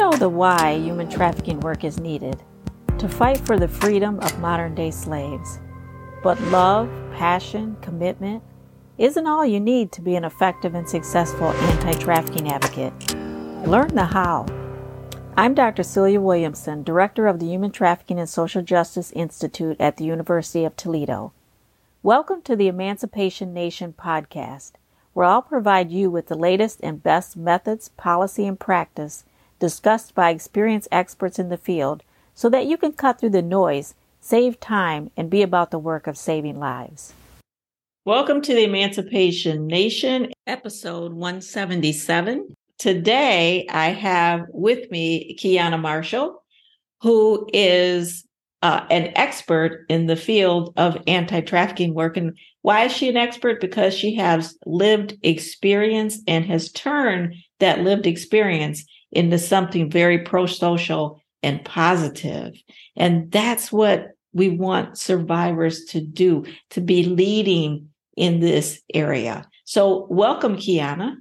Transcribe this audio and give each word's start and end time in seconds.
know 0.00 0.12
the 0.12 0.28
why 0.30 0.78
human 0.78 1.10
trafficking 1.10 1.60
work 1.60 1.84
is 1.84 2.00
needed 2.00 2.42
to 2.96 3.06
fight 3.06 3.36
for 3.36 3.58
the 3.58 3.68
freedom 3.68 4.18
of 4.20 4.40
modern 4.40 4.74
day 4.74 4.90
slaves. 4.90 5.60
But 6.22 6.40
love, 6.44 6.88
passion, 7.12 7.76
commitment 7.82 8.42
isn't 8.96 9.26
all 9.26 9.44
you 9.44 9.60
need 9.60 9.92
to 9.92 10.00
be 10.00 10.16
an 10.16 10.24
effective 10.24 10.74
and 10.74 10.88
successful 10.88 11.48
anti 11.48 11.92
trafficking 12.00 12.50
advocate. 12.50 12.94
Learn 13.66 13.94
the 13.94 14.06
how. 14.06 14.46
I'm 15.36 15.52
Dr. 15.52 15.82
Celia 15.82 16.18
Williamson, 16.18 16.82
Director 16.82 17.26
of 17.26 17.38
the 17.38 17.48
Human 17.48 17.70
Trafficking 17.70 18.18
and 18.18 18.28
Social 18.28 18.62
Justice 18.62 19.12
Institute 19.12 19.76
at 19.78 19.98
the 19.98 20.04
University 20.04 20.64
of 20.64 20.76
Toledo. 20.76 21.34
Welcome 22.02 22.40
to 22.42 22.56
the 22.56 22.68
Emancipation 22.68 23.52
Nation 23.52 23.92
podcast, 23.92 24.72
where 25.12 25.26
I'll 25.26 25.42
provide 25.42 25.90
you 25.90 26.10
with 26.10 26.28
the 26.28 26.38
latest 26.38 26.80
and 26.82 27.02
best 27.02 27.36
methods, 27.36 27.90
policy, 27.90 28.46
and 28.46 28.58
practice 28.58 29.24
discussed 29.60 30.14
by 30.14 30.30
experienced 30.30 30.88
experts 30.90 31.38
in 31.38 31.50
the 31.50 31.56
field 31.56 32.02
so 32.34 32.48
that 32.48 32.66
you 32.66 32.76
can 32.76 32.92
cut 32.92 33.20
through 33.20 33.30
the 33.30 33.42
noise, 33.42 33.94
save 34.18 34.58
time, 34.58 35.10
and 35.16 35.30
be 35.30 35.42
about 35.42 35.70
the 35.70 35.78
work 35.78 36.06
of 36.06 36.16
saving 36.16 36.58
lives. 36.58 37.12
Welcome 38.06 38.40
to 38.40 38.54
the 38.54 38.64
Emancipation 38.64 39.66
Nation, 39.66 40.32
episode 40.46 41.12
177. 41.12 42.54
Today, 42.78 43.66
I 43.68 43.90
have 43.90 44.46
with 44.48 44.90
me 44.90 45.36
Keyana 45.38 45.78
Marshall, 45.78 46.42
who 47.02 47.46
is 47.52 48.24
uh, 48.62 48.86
an 48.90 49.12
expert 49.14 49.84
in 49.90 50.06
the 50.06 50.16
field 50.16 50.72
of 50.78 50.96
anti 51.06 51.42
trafficking 51.42 51.92
work. 51.92 52.16
And 52.16 52.36
why 52.62 52.84
is 52.84 52.92
she 52.92 53.10
an 53.10 53.18
expert? 53.18 53.60
Because 53.60 53.94
she 53.94 54.14
has 54.14 54.56
lived 54.64 55.18
experience 55.22 56.20
and 56.26 56.46
has 56.46 56.72
turned 56.72 57.34
that 57.58 57.80
lived 57.80 58.06
experience 58.06 58.84
into 59.12 59.38
something 59.38 59.90
very 59.90 60.18
pro 60.18 60.46
social 60.46 61.20
and 61.42 61.64
positive. 61.64 62.54
And 62.96 63.30
that's 63.30 63.72
what 63.72 64.10
we 64.32 64.48
want 64.48 64.98
survivors 64.98 65.84
to 65.86 66.00
do, 66.00 66.44
to 66.70 66.80
be 66.80 67.04
leading 67.04 67.88
in 68.16 68.40
this 68.40 68.80
area. 68.94 69.48
So, 69.64 70.06
welcome, 70.10 70.56
Keyana. 70.56 71.14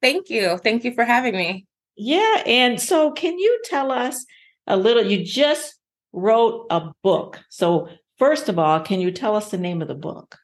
Thank 0.00 0.30
you. 0.30 0.58
Thank 0.58 0.84
you 0.84 0.94
for 0.94 1.04
having 1.04 1.34
me. 1.34 1.66
Yeah. 1.96 2.42
And 2.46 2.80
so, 2.80 3.10
can 3.10 3.38
you 3.38 3.60
tell 3.64 3.90
us 3.90 4.24
a 4.66 4.76
little? 4.76 5.04
You 5.04 5.24
just 5.24 5.74
wrote 6.12 6.66
a 6.70 6.92
book. 7.02 7.40
So, 7.50 7.88
first 8.18 8.48
of 8.48 8.58
all, 8.58 8.80
can 8.80 9.00
you 9.00 9.10
tell 9.10 9.34
us 9.36 9.50
the 9.50 9.58
name 9.58 9.82
of 9.82 9.88
the 9.88 9.94
book? 9.94 10.38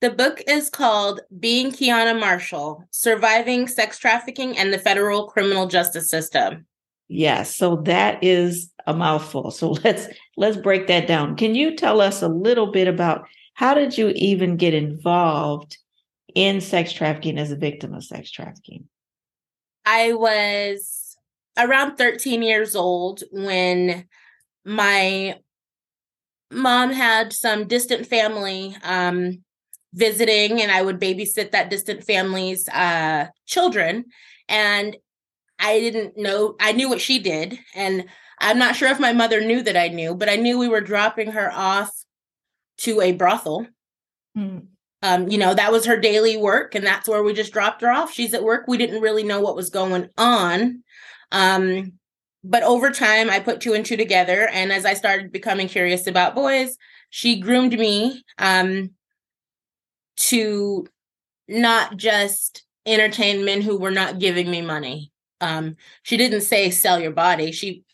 The 0.00 0.10
book 0.10 0.42
is 0.46 0.68
called 0.68 1.20
Being 1.38 1.72
Keyana 1.72 2.18
Marshall 2.18 2.84
Surviving 2.90 3.66
Sex 3.66 3.98
Trafficking 3.98 4.56
and 4.58 4.72
the 4.72 4.78
Federal 4.78 5.26
Criminal 5.26 5.66
Justice 5.68 6.10
System. 6.10 6.66
Yes, 7.08 7.56
so 7.56 7.76
that 7.84 8.22
is 8.22 8.70
a 8.86 8.92
mouthful. 8.92 9.50
So 9.50 9.70
let's 9.84 10.08
let's 10.36 10.58
break 10.58 10.86
that 10.88 11.06
down. 11.06 11.36
Can 11.36 11.54
you 11.54 11.76
tell 11.76 12.00
us 12.00 12.20
a 12.20 12.28
little 12.28 12.70
bit 12.72 12.88
about 12.88 13.26
how 13.54 13.72
did 13.72 13.96
you 13.96 14.12
even 14.14 14.56
get 14.56 14.74
involved 14.74 15.78
in 16.34 16.60
sex 16.60 16.92
trafficking 16.92 17.38
as 17.38 17.50
a 17.50 17.56
victim 17.56 17.94
of 17.94 18.04
sex 18.04 18.30
trafficking? 18.30 18.86
I 19.86 20.12
was 20.12 21.16
around 21.56 21.96
13 21.96 22.42
years 22.42 22.76
old 22.76 23.22
when 23.30 24.04
my 24.62 25.38
mom 26.50 26.92
had 26.92 27.32
some 27.32 27.66
distant 27.66 28.06
family 28.06 28.76
um, 28.82 29.42
visiting 29.96 30.60
and 30.60 30.70
I 30.70 30.82
would 30.82 31.00
babysit 31.00 31.50
that 31.50 31.70
distant 31.70 32.04
family's 32.04 32.68
uh, 32.68 33.26
children. 33.46 34.04
And 34.48 34.96
I 35.58 35.80
didn't 35.80 36.16
know, 36.16 36.54
I 36.60 36.72
knew 36.72 36.88
what 36.88 37.00
she 37.00 37.18
did. 37.18 37.58
And 37.74 38.04
I'm 38.38 38.58
not 38.58 38.76
sure 38.76 38.90
if 38.90 39.00
my 39.00 39.14
mother 39.14 39.40
knew 39.40 39.62
that 39.62 39.76
I 39.76 39.88
knew, 39.88 40.14
but 40.14 40.28
I 40.28 40.36
knew 40.36 40.58
we 40.58 40.68
were 40.68 40.82
dropping 40.82 41.32
her 41.32 41.50
off 41.50 41.90
to 42.78 43.00
a 43.00 43.12
brothel. 43.12 43.66
Mm. 44.36 44.66
Um, 45.02 45.28
you 45.28 45.38
know, 45.38 45.54
that 45.54 45.72
was 45.72 45.86
her 45.86 45.98
daily 45.98 46.36
work, 46.36 46.74
and 46.74 46.84
that's 46.84 47.08
where 47.08 47.22
we 47.22 47.32
just 47.32 47.52
dropped 47.52 47.80
her 47.82 47.90
off. 47.90 48.12
She's 48.12 48.34
at 48.34 48.42
work. 48.42 48.64
We 48.66 48.76
didn't 48.76 49.02
really 49.02 49.22
know 49.22 49.40
what 49.40 49.56
was 49.56 49.70
going 49.70 50.08
on. 50.18 50.82
Um, 51.32 51.92
but 52.42 52.62
over 52.62 52.90
time, 52.90 53.30
I 53.30 53.40
put 53.40 53.60
two 53.60 53.74
and 53.74 53.84
two 53.84 53.96
together. 53.96 54.48
And 54.48 54.72
as 54.72 54.84
I 54.84 54.94
started 54.94 55.32
becoming 55.32 55.68
curious 55.68 56.06
about 56.06 56.34
boys, 56.34 56.76
she 57.10 57.40
groomed 57.40 57.78
me 57.78 58.24
um, 58.38 58.90
to 60.16 60.86
not 61.48 61.96
just 61.96 62.64
entertain 62.86 63.44
men 63.44 63.60
who 63.60 63.76
were 63.78 63.90
not 63.90 64.18
giving 64.18 64.50
me 64.50 64.62
money. 64.62 65.12
Um, 65.40 65.76
she 66.02 66.16
didn't 66.16 66.42
say 66.42 66.70
sell 66.70 66.98
your 66.98 67.10
body. 67.10 67.52
She 67.52 67.84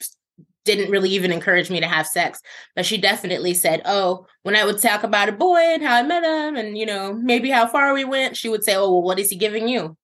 didn't 0.64 0.90
really 0.90 1.10
even 1.10 1.32
encourage 1.32 1.70
me 1.70 1.80
to 1.80 1.88
have 1.88 2.06
sex, 2.06 2.40
but 2.76 2.86
she 2.86 2.96
definitely 2.98 3.54
said, 3.54 3.82
"Oh, 3.84 4.26
when 4.42 4.54
I 4.56 4.64
would 4.64 4.78
talk 4.78 5.02
about 5.02 5.28
a 5.28 5.32
boy 5.32 5.58
and 5.58 5.82
how 5.82 5.96
I 5.96 6.02
met 6.02 6.22
him, 6.24 6.56
and 6.56 6.78
you 6.78 6.86
know 6.86 7.12
maybe 7.14 7.50
how 7.50 7.66
far 7.66 7.92
we 7.94 8.04
went," 8.04 8.36
she 8.36 8.48
would 8.48 8.64
say, 8.64 8.76
"Oh, 8.76 8.90
well, 8.90 9.02
what 9.02 9.18
is 9.18 9.30
he 9.30 9.36
giving 9.36 9.68
you?" 9.68 9.96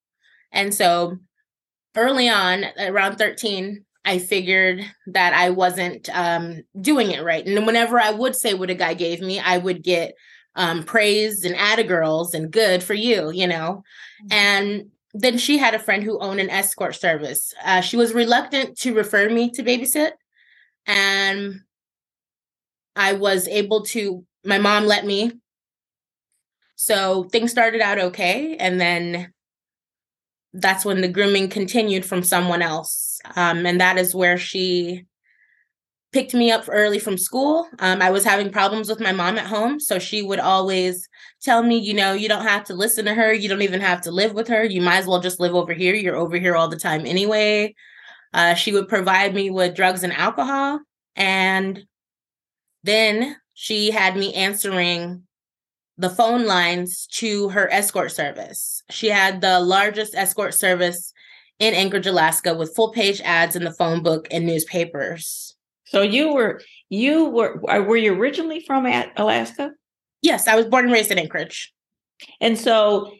And 0.53 0.75
so, 0.75 1.19
early 1.97 2.29
on, 2.29 2.65
around 2.79 3.17
thirteen, 3.19 3.85
I 4.05 4.19
figured 4.19 4.85
that 5.09 5.33
I 5.35 5.51
wasn't 5.51 6.09
um, 6.13 6.63
doing 6.81 7.13
it 7.13 7.23
right, 7.23 7.47
and 7.47 7.67
whenever 7.67 8.01
I 8.01 8.11
would 8.11 8.35
say 8.35 8.55
what 8.55 8.71
a 8.71 8.75
guy 8.75 8.95
gave 8.95 9.21
me, 9.21 9.39
I 9.39 9.59
would 9.59 9.85
get 9.85 10.15
um, 10.55 10.83
praised 10.85 11.45
and 11.45 11.57
atta 11.57 11.85
girls 11.85 12.35
and 12.35 12.51
good 12.51 12.83
for 12.83 12.95
you, 12.95 13.31
you 13.31 13.47
know. 13.47 13.83
Mm-hmm. 14.23 14.33
And 14.33 14.91
then 15.15 15.39
she 15.39 15.59
had 15.59 15.75
a 15.75 15.79
friend 15.79 16.03
who 16.03 16.19
owned 16.19 16.41
an 16.41 16.51
escort 16.51 16.95
service. 16.95 17.55
Uh, 17.65 17.81
she 17.81 17.97
was 17.97 18.13
reluctant 18.13 18.77
to 18.79 18.95
refer 18.95 19.29
me 19.31 19.51
to 19.51 19.63
babysit. 19.63 20.13
And 20.87 21.61
I 22.97 23.15
was 23.15 23.49
able 23.49 23.85
to, 23.87 24.25
my 24.45 24.59
mom 24.59 24.87
let 24.87 25.07
me. 25.07 25.33
So 26.77 27.25
things 27.25 27.51
started 27.51 27.81
out 27.81 27.99
okay. 27.99 28.57
And 28.57 28.81
then 28.81 29.33
that's 30.53 30.85
when 30.85 31.01
the 31.01 31.09
grooming 31.09 31.49
continued 31.49 32.05
from 32.05 32.23
someone 32.23 32.63
else. 32.63 33.21
Um, 33.37 33.67
and 33.67 33.81
that 33.81 33.99
is 33.99 34.15
where 34.15 34.39
she 34.39 35.05
picked 36.13 36.33
me 36.35 36.51
up 36.51 36.65
early 36.69 36.99
from 36.99 37.19
school. 37.19 37.69
Um, 37.81 38.01
I 38.01 38.11
was 38.11 38.25
having 38.25 38.51
problems 38.51 38.89
with 38.89 39.01
my 39.01 39.13
mom 39.13 39.39
at 39.39 39.47
home. 39.47 39.79
So 39.79 39.99
she 39.99 40.23
would 40.23 40.41
always 40.41 41.07
tell 41.43 41.63
me, 41.63 41.79
you 41.79 41.95
know, 41.95 42.13
you 42.13 42.29
don't 42.29 42.47
have 42.47 42.65
to 42.65 42.75
listen 42.75 43.05
to 43.05 43.15
her. 43.15 43.33
You 43.33 43.49
don't 43.49 43.63
even 43.63 43.81
have 43.81 44.01
to 44.03 44.11
live 44.11 44.33
with 44.33 44.49
her. 44.49 44.65
You 44.65 44.81
might 44.81 44.99
as 44.99 45.07
well 45.07 45.21
just 45.21 45.41
live 45.41 45.55
over 45.55 45.73
here. 45.73 45.95
You're 45.95 46.17
over 46.17 46.37
here 46.39 46.57
all 46.57 46.69
the 46.69 46.79
time 46.79 47.05
anyway. 47.05 47.75
Uh, 48.33 48.55
she 48.55 48.73
would 48.73 48.89
provide 48.89 49.35
me 49.35 49.51
with 49.51 49.75
drugs 49.75 50.03
and 50.03 50.13
alcohol. 50.13 50.81
And 51.15 51.85
then 52.85 53.37
she 53.55 53.91
had 53.91 54.17
me 54.17 54.33
answering 54.35 55.25
the 55.99 56.11
phone 56.11 56.47
lines 56.47 57.07
to 57.09 57.49
her 57.51 57.71
escort 57.73 58.13
service. 58.13 58.83
She 58.89 59.09
had 59.09 59.41
the 59.41 59.61
largest 59.61 60.15
escort 60.15 60.55
service 60.55 61.13
in 61.59 61.75
Anchorage, 61.75 62.07
Alaska, 62.07 62.55
with 62.55 62.75
full 62.75 62.93
page 62.93 63.21
ads 63.23 63.57
in 63.57 63.65
the 63.65 63.73
phone 63.73 64.03
book 64.03 64.29
and 64.31 64.47
newspapers. 64.47 65.57
So 65.89 66.03
you 66.03 66.35
were 66.35 66.61
you 66.91 67.27
were 67.27 67.63
uh, 67.71 67.81
were 67.83 67.97
you 67.97 68.15
originally 68.15 68.61
from 68.61 68.87
Alaska? 69.17 69.73
Yes, 70.23 70.47
I 70.47 70.57
was 70.57 70.67
born 70.67 70.85
and 70.85 70.93
raised 70.93 71.11
in 71.11 71.19
Anchorage. 71.19 71.73
And 72.41 72.59
so 72.59 73.15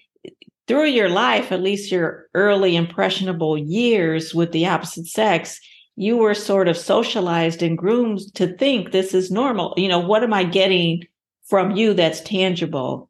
through 0.67 0.87
your 0.87 1.09
life, 1.09 1.51
at 1.51 1.63
least 1.63 1.91
your 1.91 2.27
early 2.35 2.77
impressionable 2.77 3.57
years 3.57 4.35
with 4.35 4.53
the 4.53 4.67
opposite 4.67 5.07
sex, 5.07 5.59
you 5.97 6.17
were 6.17 6.35
sort 6.35 6.69
of 6.69 6.77
socialized 6.77 7.63
and 7.63 7.79
groomed 7.79 8.21
to 8.35 8.55
think 8.57 8.93
this 8.93 9.15
is 9.15 9.31
normal. 9.31 9.75
You 9.77 9.89
know, 9.89 10.01
what 10.01 10.23
am 10.23 10.35
I 10.35 10.45
getting 10.45 11.05
from 11.47 11.73
you 11.73 11.95
that's 11.95 12.21
tangible 12.21 13.09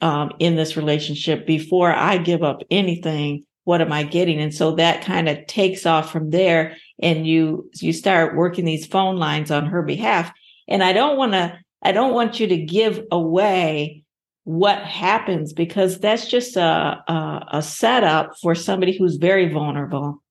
um, 0.00 0.32
in 0.40 0.56
this 0.56 0.76
relationship 0.76 1.46
before 1.46 1.92
I 1.92 2.18
give 2.18 2.42
up 2.42 2.62
anything? 2.70 3.44
What 3.64 3.80
am 3.80 3.92
I 3.92 4.02
getting? 4.02 4.40
And 4.40 4.52
so 4.52 4.74
that 4.74 5.04
kind 5.04 5.28
of 5.28 5.46
takes 5.46 5.86
off 5.86 6.10
from 6.10 6.30
there 6.30 6.76
and 7.02 7.26
you 7.26 7.70
you 7.80 7.92
start 7.92 8.36
working 8.36 8.64
these 8.64 8.86
phone 8.86 9.16
lines 9.16 9.50
on 9.50 9.66
her 9.66 9.82
behalf. 9.82 10.32
And 10.68 10.82
i 10.82 10.92
don't 10.92 11.16
want 11.16 11.32
to 11.32 11.58
i 11.82 11.92
don't 11.92 12.14
want 12.14 12.40
you 12.40 12.46
to 12.46 12.56
give 12.56 13.04
away 13.10 14.04
what 14.44 14.78
happens 14.78 15.52
because 15.52 16.00
that's 16.00 16.26
just 16.26 16.56
a, 16.56 16.62
a, 16.62 17.46
a 17.52 17.62
setup 17.62 18.32
for 18.40 18.54
somebody 18.54 18.96
who's 18.96 19.16
very 19.16 19.52
vulnerable 19.52 20.22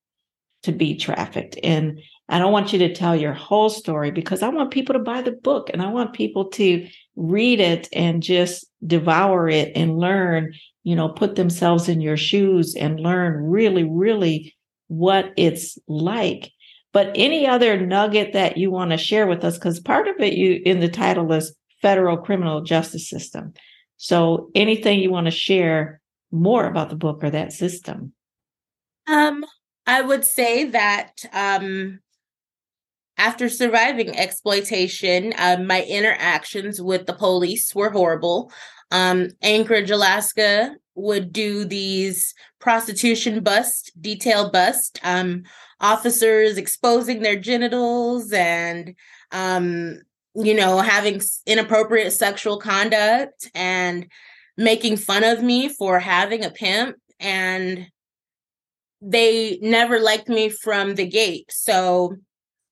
to 0.63 0.71
be 0.71 0.95
trafficked. 0.95 1.57
And 1.63 2.01
i 2.29 2.39
don't 2.39 2.51
want 2.51 2.71
you 2.71 2.79
to 2.79 2.93
tell 2.93 3.15
your 3.15 3.33
whole 3.33 3.69
story 3.69 4.11
because 4.11 4.41
i 4.43 4.49
want 4.49 4.71
people 4.71 4.93
to 4.93 4.99
buy 4.99 5.21
the 5.21 5.31
book 5.31 5.69
and 5.73 5.81
i 5.81 5.87
want 5.87 6.13
people 6.13 6.45
to 6.45 6.87
read 7.15 7.59
it 7.59 7.89
and 7.91 8.23
just 8.23 8.65
devour 8.85 9.49
it 9.49 9.71
and 9.75 9.97
learn 9.97 10.53
you 10.83 10.95
know 10.95 11.09
put 11.09 11.35
themselves 11.35 11.89
in 11.89 11.99
your 11.99 12.17
shoes 12.17 12.75
and 12.75 12.99
learn 12.99 13.33
really 13.43 13.83
really 13.83 14.55
what 14.87 15.31
it's 15.37 15.77
like 15.87 16.51
but 16.91 17.11
any 17.15 17.47
other 17.47 17.85
nugget 17.85 18.33
that 18.33 18.57
you 18.57 18.71
want 18.71 18.91
to 18.91 18.97
share 18.97 19.27
with 19.27 19.43
us, 19.43 19.57
because 19.57 19.79
part 19.79 20.07
of 20.07 20.15
it 20.19 20.33
you 20.33 20.61
in 20.65 20.79
the 20.79 20.89
title 20.89 21.31
is 21.33 21.55
federal 21.81 22.17
criminal 22.17 22.61
justice 22.61 23.09
system. 23.09 23.53
So 23.97 24.49
anything 24.55 24.99
you 24.99 25.11
want 25.11 25.27
to 25.27 25.31
share 25.31 26.01
more 26.31 26.65
about 26.65 26.89
the 26.89 26.95
book 26.95 27.23
or 27.23 27.29
that 27.29 27.53
system? 27.53 28.13
Um, 29.07 29.45
I 29.87 30.01
would 30.01 30.23
say 30.23 30.65
that 30.65 31.23
um, 31.33 31.99
after 33.17 33.49
surviving 33.49 34.15
exploitation, 34.17 35.33
uh, 35.37 35.57
my 35.65 35.83
interactions 35.83 36.81
with 36.81 37.05
the 37.05 37.13
police 37.13 37.75
were 37.75 37.89
horrible. 37.89 38.51
Um, 38.91 39.29
Anchorage, 39.41 39.91
Alaska 39.91 40.75
would 40.95 41.33
do 41.33 41.65
these 41.65 42.33
prostitution 42.59 43.43
bust, 43.43 43.91
detail 43.99 44.49
bust, 44.51 44.99
um, 45.03 45.43
officers 45.81 46.57
exposing 46.57 47.21
their 47.21 47.39
genitals 47.39 48.31
and, 48.31 48.95
um, 49.31 49.99
you 50.35 50.53
know, 50.53 50.79
having 50.79 51.21
inappropriate 51.45 52.13
sexual 52.13 52.59
conduct 52.59 53.49
and 53.55 54.07
making 54.57 54.97
fun 54.97 55.23
of 55.23 55.41
me 55.41 55.69
for 55.69 55.99
having 55.99 56.43
a 56.43 56.49
pimp. 56.49 56.97
And 57.19 57.87
they 59.01 59.59
never 59.61 59.99
liked 59.99 60.27
me 60.27 60.49
from 60.49 60.95
the 60.95 61.07
gate. 61.07 61.51
So, 61.51 62.17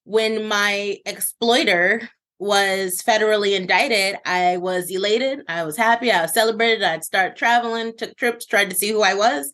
when 0.04 0.48
my 0.48 0.98
exploiter 1.06 2.09
was 2.39 3.01
federally 3.01 3.56
indicted, 3.57 4.18
I 4.25 4.57
was 4.57 4.89
elated. 4.89 5.42
I 5.50 5.63
was 5.63 5.75
happy. 5.75 6.12
I 6.12 6.21
was 6.21 6.33
celebrated. 6.33 6.83
I'd 6.83 7.04
start 7.04 7.36
traveling, 7.36 7.94
took 7.98 8.15
trips, 8.15 8.45
tried 8.45 8.69
to 8.69 8.75
see 8.75 8.89
who 8.89 9.01
I 9.01 9.15
was. 9.15 9.51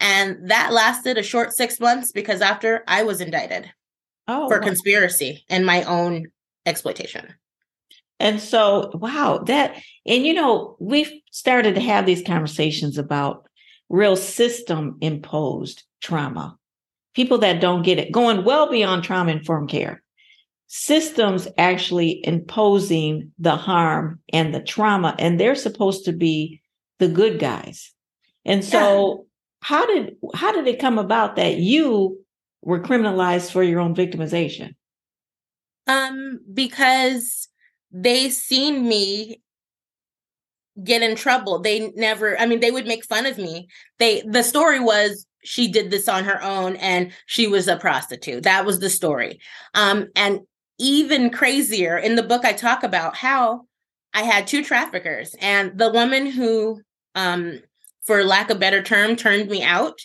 And 0.00 0.50
that 0.50 0.72
lasted 0.72 1.18
a 1.18 1.22
short 1.22 1.52
six 1.52 1.78
months 1.78 2.12
because 2.12 2.40
after 2.40 2.82
I 2.88 3.02
was 3.02 3.20
indicted 3.20 3.70
oh, 4.26 4.48
for 4.48 4.58
wow. 4.58 4.66
conspiracy 4.66 5.44
and 5.48 5.64
my 5.64 5.84
own 5.84 6.26
exploitation. 6.66 7.34
And 8.18 8.40
so, 8.40 8.90
wow, 8.94 9.38
that, 9.46 9.80
and 10.06 10.24
you 10.24 10.34
know, 10.34 10.76
we've 10.80 11.12
started 11.30 11.74
to 11.74 11.80
have 11.80 12.06
these 12.06 12.22
conversations 12.24 12.98
about 12.98 13.46
real 13.88 14.16
system 14.16 14.96
imposed 15.00 15.82
trauma 16.00 16.56
people 17.14 17.38
that 17.38 17.60
don't 17.60 17.82
get 17.82 17.98
it, 17.98 18.12
going 18.12 18.44
well 18.44 18.70
beyond 18.70 19.04
trauma 19.04 19.32
informed 19.32 19.68
care. 19.68 20.02
Systems 20.66 21.46
actually 21.58 22.24
imposing 22.26 23.32
the 23.38 23.56
harm 23.56 24.20
and 24.32 24.54
the 24.54 24.62
trauma, 24.62 25.14
and 25.18 25.38
they're 25.38 25.54
supposed 25.54 26.06
to 26.06 26.12
be 26.12 26.62
the 26.98 27.08
good 27.08 27.38
guys. 27.38 27.92
And 28.44 28.64
so. 28.64 29.26
How 29.62 29.86
did 29.86 30.16
how 30.34 30.52
did 30.52 30.66
it 30.66 30.80
come 30.80 30.98
about 30.98 31.36
that 31.36 31.56
you 31.56 32.18
were 32.62 32.80
criminalized 32.80 33.50
for 33.50 33.62
your 33.62 33.80
own 33.80 33.94
victimization? 33.94 34.74
Um, 35.86 36.40
because 36.52 37.48
they 37.90 38.30
seen 38.30 38.86
me 38.86 39.40
get 40.82 41.02
in 41.02 41.16
trouble. 41.16 41.60
They 41.60 41.90
never, 41.90 42.38
I 42.38 42.46
mean, 42.46 42.60
they 42.60 42.70
would 42.70 42.86
make 42.86 43.04
fun 43.04 43.26
of 43.26 43.38
me. 43.38 43.68
They 43.98 44.22
the 44.22 44.42
story 44.42 44.80
was 44.80 45.26
she 45.44 45.68
did 45.68 45.90
this 45.90 46.08
on 46.08 46.24
her 46.24 46.42
own 46.42 46.76
and 46.76 47.12
she 47.26 47.46
was 47.46 47.68
a 47.68 47.76
prostitute. 47.76 48.44
That 48.44 48.64
was 48.64 48.80
the 48.80 48.90
story. 48.90 49.40
Um, 49.74 50.08
and 50.14 50.40
even 50.78 51.30
crazier 51.30 51.96
in 51.96 52.16
the 52.16 52.22
book, 52.22 52.44
I 52.44 52.52
talk 52.52 52.82
about 52.82 53.16
how 53.16 53.62
I 54.14 54.22
had 54.22 54.46
two 54.46 54.62
traffickers, 54.62 55.34
and 55.40 55.78
the 55.78 55.90
woman 55.90 56.26
who, 56.26 56.80
um, 57.14 57.60
for 58.06 58.24
lack 58.24 58.50
of 58.50 58.60
better 58.60 58.82
term, 58.82 59.16
turned 59.16 59.48
me 59.48 59.62
out, 59.62 60.00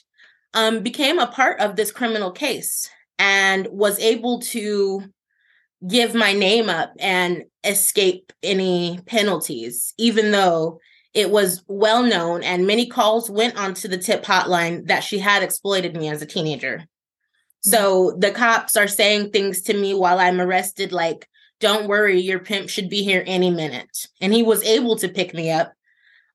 um, 0.54 0.82
became 0.82 1.20
a 1.20 1.28
part 1.28 1.60
of 1.60 1.76
this 1.76 1.92
criminal 1.92 2.32
case 2.32 2.90
and 3.20 3.68
was 3.72 4.00
able 4.00 4.40
to 4.40 5.04
give 5.88 6.16
my 6.16 6.34
name 6.34 6.70
up 6.70 6.94
and 7.00 7.44
escape 7.64 8.34
any 8.42 9.00
penalties, 9.06 9.94
even 9.98 10.32
though 10.32 10.80
it 11.14 11.32
was 11.32 11.64
well 11.68 12.04
known, 12.04 12.44
and 12.44 12.68
many 12.68 12.88
calls 12.88 13.30
went 13.30 13.58
onto 13.58 13.88
the 13.88 13.98
tip 13.98 14.24
hotline 14.24 14.88
that 14.88 15.04
she 15.04 15.20
had 15.20 15.44
exploited 15.44 15.96
me 15.96 16.10
as 16.10 16.22
a 16.22 16.28
teenager. 16.28 16.78
Mm-hmm. 16.78 17.70
So 17.70 18.16
the 18.18 18.32
cops 18.32 18.78
are 18.78 18.88
saying 18.88 19.32
things 19.32 19.62
to 19.64 19.74
me 19.74 19.94
while 19.94 20.20
I'm 20.20 20.40
arrested, 20.40 20.92
like, 20.92 21.28
don't 21.60 21.88
worry, 21.88 22.20
your 22.20 22.40
pimp 22.40 22.70
should 22.70 22.90
be 22.90 23.02
here 23.02 23.24
any 23.26 23.50
minute. 23.50 24.08
And 24.22 24.32
he 24.32 24.44
was 24.44 24.64
able 24.64 24.96
to 24.98 25.10
pick 25.10 25.34
me 25.34 25.50
up 25.50 25.74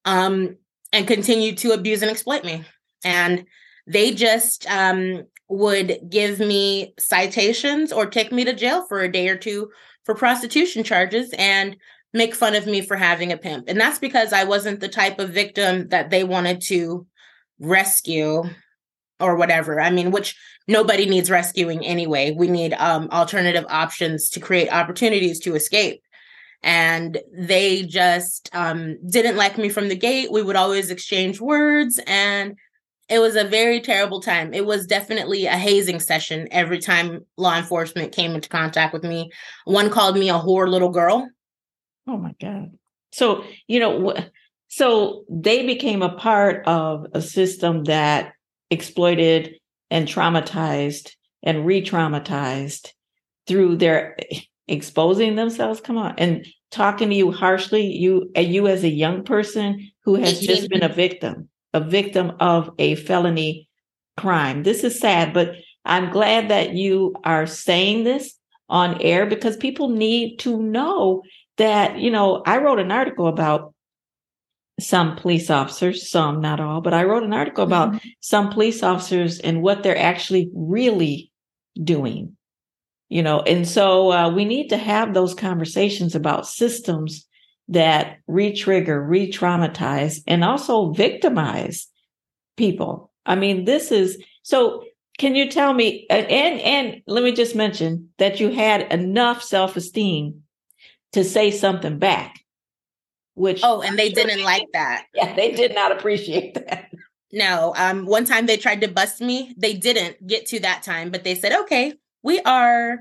um, 0.05 0.57
and 0.93 1.07
continue 1.07 1.55
to 1.57 1.73
abuse 1.73 2.03
and 2.03 2.11
exploit 2.11 2.45
me. 2.45 2.65
And 3.05 3.47
they 3.87 4.13
just 4.13 4.71
um, 4.71 5.25
would 5.49 5.99
give 6.09 6.39
me 6.39 6.95
citations 6.99 7.93
or 7.93 8.07
take 8.07 8.33
me 8.33 8.45
to 8.45 8.53
jail 8.53 8.87
for 8.87 9.01
a 9.01 9.11
day 9.11 9.29
or 9.29 9.37
two 9.37 9.71
for 10.05 10.15
prostitution 10.15 10.85
charges. 10.85 11.33
And 11.37 11.77
make 12.15 12.35
fun 12.35 12.55
of 12.55 12.67
me 12.67 12.83
for 12.83 12.97
having 12.97 13.33
a 13.33 13.37
pimp. 13.37 13.65
And 13.69 13.81
that's 13.81 13.99
because 13.99 14.33
I 14.33 14.45
wasn't 14.45 14.81
the 14.81 14.89
type 14.89 15.19
of 15.19 15.31
victim 15.31 15.89
that 15.89 16.11
they 16.11 16.25
wanted 16.25 16.61
to 16.63 17.07
rescue 17.59 18.45
or 19.19 19.37
whatever. 19.37 19.81
I 19.81 19.91
mean, 19.91 20.11
which 20.11 20.37
nobody 20.69 21.07
needs 21.07 21.31
rescuing 21.31 21.85
anyway. 21.85 22.33
We 22.37 22.49
need 22.49 22.75
um, 22.75 23.09
alternative 23.11 23.65
options 23.69 24.29
to 24.31 24.41
create 24.41 24.69
opportunities 24.71 25.41
to 25.41 25.55
escape. 25.55 26.03
And 26.63 27.19
they 27.33 27.83
just 27.83 28.49
um, 28.53 28.99
didn't 29.09 29.37
like 29.37 29.59
me 29.59 29.69
from 29.69 29.89
the 29.89 29.97
gate. 29.97 30.31
We 30.31 30.43
would 30.43 30.57
always 30.57 30.91
exchange 30.91 31.41
words, 31.41 31.99
and 32.07 32.57
it 33.09 33.19
was 33.19 33.35
a 33.35 33.45
very 33.45 33.81
terrible 33.81 34.21
time. 34.21 34.55
It 34.55 34.65
was 34.65 34.87
definitely 34.87 35.47
a 35.47 35.57
hazing 35.57 35.99
session 35.99 36.49
every 36.51 36.79
time 36.79 37.27
law 37.37 37.57
enforcement 37.57 38.13
came 38.13 38.35
into 38.35 38.49
contact 38.49 38.93
with 38.93 39.03
me. 39.03 39.31
One 39.65 39.91
called 39.91 40.17
me 40.17 40.31
a 40.31 40.35
whore 40.35 40.69
little 40.69 40.91
girl 40.91 41.29
Oh 42.07 42.17
my 42.17 42.35
God. 42.41 42.73
So, 43.13 43.45
you 43.67 43.81
know, 43.81 44.15
so 44.69 45.25
they 45.29 45.67
became 45.67 46.03
a 46.03 46.15
part 46.15 46.67
of 46.67 47.07
a 47.13 47.21
system 47.21 47.85
that 47.85 48.33
exploited 48.71 49.57
and 49.91 50.09
traumatized 50.09 51.13
and 51.43 51.67
re 51.67 51.83
traumatized 51.83 52.89
through 53.47 53.77
their 53.77 54.17
exposing 54.69 55.37
themselves. 55.37 55.81
Come 55.81 55.99
on. 55.99 56.15
And 56.19 56.47
talking 56.71 57.11
to 57.11 57.15
you 57.15 57.33
harshly, 57.33 57.87
you, 57.87 58.31
and 58.35 58.53
you 58.53 58.67
as 58.67 58.85
a 58.85 58.89
young 58.89 59.25
person 59.25 59.91
who 60.05 60.15
has 60.17 60.41
just 60.41 60.69
been 60.69 60.83
a 60.83 60.89
victim, 60.89 61.49
a 61.73 61.81
victim 61.81 62.33
of 62.41 62.71
a 62.79 62.95
felony 62.95 63.69
crime. 64.17 64.63
This 64.63 64.85
is 64.85 64.99
sad, 64.99 65.33
but 65.33 65.55
I'm 65.85 66.11
glad 66.11 66.49
that 66.49 66.75
you 66.75 67.15
are 67.25 67.47
saying 67.47 68.05
this 68.05 68.39
on 68.69 69.01
air 69.03 69.27
because 69.27 69.57
people 69.57 69.89
need 69.91 70.39
to 70.39 70.63
know 70.63 71.23
that, 71.59 71.99
you 71.99 72.11
know, 72.11 72.43
I 72.47 72.59
wrote 72.59 72.79
an 72.79 72.93
article 72.93 73.27
about 73.27 73.75
some 74.81 75.17
police 75.17 75.51
officers, 75.51 76.11
some, 76.11 76.41
not 76.41 76.61
all, 76.61 76.81
but 76.81 76.95
I 76.95 77.05
wrote 77.05 77.23
an 77.23 77.33
article 77.33 77.65
about 77.65 77.91
mm-hmm. 77.91 78.09
some 78.21 78.51
police 78.51 78.83
officers 78.83 79.39
and 79.39 79.63
what 79.63 79.83
they're 79.83 79.99
actually 79.99 80.51
really 80.55 81.31
doing. 81.83 82.37
You 83.13 83.23
know, 83.23 83.41
and 83.41 83.69
so 83.69 84.11
uh, 84.11 84.31
we 84.31 84.47
need 84.47 84.69
to 84.69 84.79
have 84.79 85.13
those 85.13 85.35
conversations 85.35 86.15
about 86.15 86.47
systems 86.47 87.27
that 87.69 88.21
re-trigger, 88.27 89.03
re-traumatize, 89.03 90.23
and 90.27 90.43
also 90.43 90.93
victimize 90.93 91.89
people. 92.57 93.13
I 93.27 93.35
mean, 93.35 93.67
this 93.67 93.93
is 93.93 94.17
so. 94.43 94.85
Can 95.19 95.35
you 95.35 95.51
tell 95.51 95.75
me? 95.75 96.07
And 96.09 96.27
and 96.27 97.03
let 97.07 97.23
me 97.23 97.33
just 97.33 97.55
mention 97.55 98.09
that 98.17 98.41
you 98.41 98.49
had 98.49 98.91
enough 98.91 99.43
self-esteem 99.43 100.43
to 101.13 101.23
say 101.23 101.51
something 101.51 101.99
back. 101.99 102.41
Which 103.35 103.61
oh, 103.63 103.83
and 103.83 103.99
they 103.99 104.09
didn't 104.09 104.43
like 104.43 104.69
that. 104.73 105.05
Yeah, 105.15 105.37
they 105.37 105.51
did 105.51 105.75
not 105.75 105.93
appreciate 105.93 106.55
that. 106.55 106.91
No, 107.31 107.75
um, 107.77 108.07
one 108.07 108.25
time 108.25 108.47
they 108.47 108.57
tried 108.57 108.81
to 108.81 108.89
bust 108.89 109.21
me. 109.21 109.55
They 109.59 109.75
didn't 109.75 110.27
get 110.27 110.47
to 110.47 110.61
that 110.61 110.83
time, 110.83 111.11
but 111.11 111.25
they 111.25 111.35
said, 111.35 111.53
"Okay, 111.53 111.93
we 112.23 112.41
are 112.41 112.99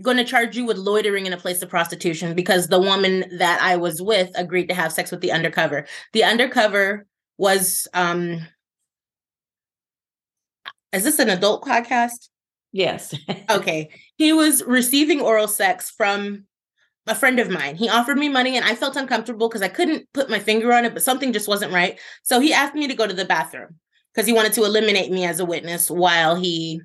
going 0.00 0.16
to 0.16 0.24
charge 0.24 0.56
you 0.56 0.64
with 0.64 0.78
loitering 0.78 1.26
in 1.26 1.32
a 1.32 1.36
place 1.36 1.62
of 1.62 1.68
prostitution 1.68 2.34
because 2.34 2.68
the 2.68 2.80
woman 2.80 3.24
that 3.38 3.60
I 3.62 3.76
was 3.76 4.00
with 4.02 4.30
agreed 4.34 4.68
to 4.68 4.74
have 4.74 4.92
sex 4.92 5.10
with 5.10 5.20
the 5.20 5.32
undercover. 5.32 5.86
The 6.12 6.24
undercover 6.24 7.06
was 7.38 7.88
um 7.94 8.46
Is 10.92 11.04
this 11.04 11.18
an 11.18 11.30
adult 11.30 11.64
podcast? 11.64 12.28
Yes. 12.72 13.14
okay. 13.50 13.90
He 14.16 14.32
was 14.32 14.62
receiving 14.64 15.20
oral 15.20 15.48
sex 15.48 15.90
from 15.90 16.44
a 17.06 17.14
friend 17.14 17.40
of 17.40 17.50
mine. 17.50 17.76
He 17.76 17.88
offered 17.88 18.16
me 18.18 18.28
money 18.28 18.56
and 18.56 18.64
I 18.64 18.74
felt 18.74 18.96
uncomfortable 18.96 19.48
because 19.48 19.62
I 19.62 19.68
couldn't 19.68 20.06
put 20.14 20.30
my 20.30 20.38
finger 20.38 20.72
on 20.72 20.84
it, 20.84 20.94
but 20.94 21.02
something 21.02 21.32
just 21.32 21.48
wasn't 21.48 21.72
right. 21.72 21.98
So 22.22 22.40
he 22.40 22.52
asked 22.52 22.74
me 22.74 22.86
to 22.88 22.94
go 22.94 23.06
to 23.06 23.14
the 23.14 23.24
bathroom 23.24 23.76
because 24.14 24.26
he 24.26 24.32
wanted 24.32 24.52
to 24.54 24.64
eliminate 24.64 25.10
me 25.10 25.24
as 25.24 25.40
a 25.40 25.44
witness 25.44 25.90
while 25.90 26.36
he 26.36 26.80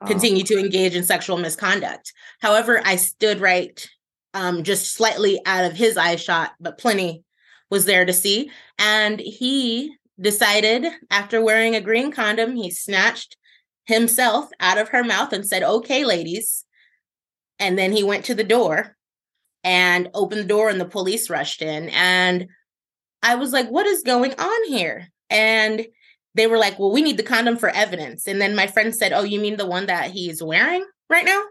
oh. 0.00 0.06
continued 0.06 0.46
to 0.46 0.58
engage 0.58 0.94
in 0.94 1.04
sexual 1.04 1.36
misconduct. 1.36 2.12
However, 2.40 2.80
I 2.84 2.96
stood 2.96 3.40
right 3.40 3.88
um, 4.34 4.62
just 4.62 4.94
slightly 4.94 5.40
out 5.46 5.64
of 5.64 5.76
his 5.76 5.96
eye 5.96 6.16
shot, 6.16 6.52
but 6.60 6.78
plenty 6.78 7.24
was 7.70 7.84
there 7.84 8.04
to 8.04 8.12
see. 8.12 8.50
And 8.78 9.20
he 9.20 9.94
decided 10.20 10.86
after 11.10 11.42
wearing 11.42 11.74
a 11.74 11.80
green 11.80 12.12
condom, 12.12 12.56
he 12.56 12.70
snatched 12.70 13.36
himself 13.86 14.50
out 14.60 14.78
of 14.78 14.90
her 14.90 15.02
mouth 15.02 15.32
and 15.32 15.46
said, 15.46 15.62
Okay, 15.62 16.04
ladies. 16.04 16.64
And 17.58 17.78
then 17.78 17.92
he 17.92 18.04
went 18.04 18.24
to 18.26 18.34
the 18.34 18.44
door 18.44 18.96
and 19.62 20.10
opened 20.14 20.40
the 20.40 20.46
door 20.46 20.68
and 20.70 20.80
the 20.80 20.86
police 20.86 21.28
rushed 21.28 21.62
in 21.62 21.88
and 21.90 22.48
i 23.22 23.34
was 23.34 23.52
like 23.52 23.68
what 23.68 23.86
is 23.86 24.02
going 24.02 24.32
on 24.38 24.64
here 24.68 25.08
and 25.28 25.86
they 26.34 26.46
were 26.46 26.58
like, 26.58 26.78
well, 26.78 26.92
we 26.92 27.02
need 27.02 27.16
the 27.16 27.22
condom 27.22 27.56
for 27.56 27.70
evidence. 27.70 28.26
And 28.26 28.40
then 28.40 28.54
my 28.54 28.66
friend 28.66 28.94
said, 28.94 29.12
oh, 29.12 29.22
you 29.22 29.40
mean 29.40 29.56
the 29.56 29.66
one 29.66 29.86
that 29.86 30.10
he's 30.10 30.42
wearing 30.42 30.84
right 31.08 31.24
now? 31.24 31.42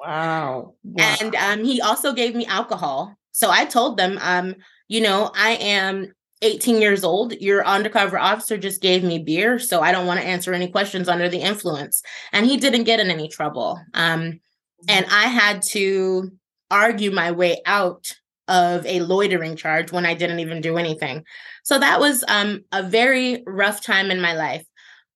Wow. 0.00 0.74
wow. 0.84 1.16
And 1.20 1.34
um, 1.34 1.64
he 1.64 1.80
also 1.80 2.12
gave 2.12 2.34
me 2.34 2.46
alcohol. 2.46 3.16
So 3.32 3.50
I 3.50 3.64
told 3.64 3.96
them, 3.96 4.18
um, 4.20 4.54
you 4.86 5.00
know, 5.00 5.30
I 5.34 5.50
am 5.54 6.12
18 6.42 6.80
years 6.80 7.02
old. 7.02 7.32
Your 7.32 7.66
undercover 7.66 8.18
officer 8.18 8.56
just 8.56 8.80
gave 8.80 9.02
me 9.02 9.18
beer, 9.18 9.58
so 9.58 9.80
I 9.80 9.92
don't 9.92 10.06
want 10.06 10.20
to 10.20 10.26
answer 10.26 10.52
any 10.52 10.68
questions 10.68 11.08
under 11.08 11.28
the 11.28 11.40
influence. 11.40 12.02
And 12.32 12.46
he 12.46 12.56
didn't 12.56 12.84
get 12.84 13.00
in 13.00 13.10
any 13.10 13.28
trouble. 13.28 13.80
Um, 13.94 14.40
and 14.88 15.06
I 15.10 15.24
had 15.24 15.62
to 15.70 16.30
argue 16.70 17.10
my 17.10 17.32
way 17.32 17.60
out 17.66 18.14
of 18.48 18.84
a 18.86 19.00
loitering 19.00 19.56
charge 19.56 19.92
when 19.92 20.06
I 20.06 20.14
didn't 20.14 20.40
even 20.40 20.60
do 20.60 20.76
anything. 20.76 21.24
So 21.62 21.78
that 21.78 22.00
was 22.00 22.24
um, 22.28 22.64
a 22.72 22.82
very 22.82 23.42
rough 23.46 23.82
time 23.82 24.10
in 24.10 24.20
my 24.20 24.34
life. 24.34 24.66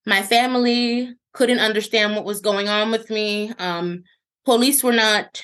My 0.06 0.22
family 0.22 1.14
couldn't 1.32 1.60
understand 1.60 2.14
what 2.14 2.24
was 2.24 2.40
going 2.40 2.68
on 2.68 2.90
with 2.90 3.08
me. 3.10 3.52
Um, 3.58 4.04
police 4.44 4.84
were 4.84 4.92
not 4.92 5.42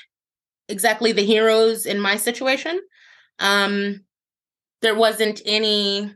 exactly 0.68 1.12
the 1.12 1.24
heroes 1.24 1.86
in 1.86 1.98
my 1.98 2.16
situation. 2.16 2.80
Um, 3.38 4.04
there 4.82 4.94
wasn't 4.94 5.40
any 5.46 6.14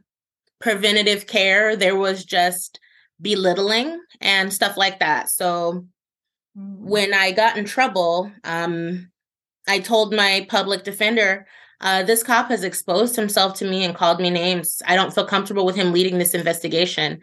preventative 0.61 1.27
care, 1.27 1.75
there 1.75 1.97
was 1.97 2.25
just 2.25 2.79
belittling 3.21 4.01
and 4.21 4.53
stuff 4.53 4.77
like 4.77 5.01
that. 5.01 5.31
So 5.31 5.87
mm. 6.57 6.77
when 6.79 7.15
I 7.15 7.33
got 7.33 7.57
in 7.57 7.65
trouble, 7.65 8.31
um, 8.45 9.11
I 9.67 9.79
told 9.79 10.15
my 10.15 10.47
public 10.49 10.85
defender, 10.85 11.47
uh, 11.83 12.03
this 12.03 12.23
cop 12.23 12.49
has 12.49 12.65
exposed 12.65 13.17
himself 13.17 13.55
to 13.59 13.65
me 13.65 13.85
and 13.85 13.95
called 13.95 14.21
me 14.21 14.31
names. 14.31 14.81
I 14.87 14.97
don't 14.97 15.15
feel 15.15 15.27
comfortable 15.27 15.67
with 15.67 15.77
him 15.77 15.93
leading 15.93 16.19
this 16.19 16.35
investigation. 16.35 17.21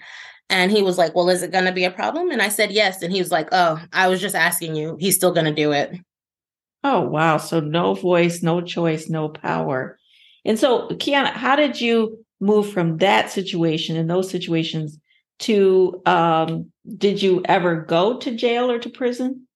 And 0.49 0.71
he 0.71 0.81
was 0.81 0.97
like, 0.97 1.15
Well, 1.15 1.29
is 1.29 1.43
it 1.43 1.51
going 1.51 1.65
to 1.65 1.71
be 1.71 1.85
a 1.85 1.91
problem? 1.91 2.29
And 2.31 2.41
I 2.41 2.49
said, 2.49 2.71
Yes. 2.71 3.01
And 3.01 3.13
he 3.13 3.19
was 3.19 3.31
like, 3.31 3.47
Oh, 3.51 3.81
I 3.93 4.07
was 4.07 4.19
just 4.19 4.35
asking 4.35 4.75
you. 4.75 4.97
He's 4.99 5.15
still 5.15 5.33
going 5.33 5.45
to 5.45 5.53
do 5.53 5.71
it. 5.71 5.95
Oh, 6.83 7.01
wow. 7.01 7.37
So 7.37 7.59
no 7.59 7.93
voice, 7.93 8.41
no 8.41 8.61
choice, 8.61 9.09
no 9.09 9.29
power. 9.29 9.97
And 10.45 10.57
so, 10.57 10.87
Keyana, 10.89 11.33
how 11.33 11.55
did 11.55 11.79
you 11.79 12.25
move 12.39 12.71
from 12.71 12.97
that 12.97 13.29
situation 13.29 13.97
and 13.97 14.09
those 14.09 14.29
situations 14.29 14.97
to 15.39 16.01
um, 16.05 16.71
did 16.97 17.21
you 17.21 17.41
ever 17.45 17.81
go 17.81 18.17
to 18.17 18.35
jail 18.35 18.71
or 18.71 18.79
to 18.79 18.89
prison? 18.89 19.47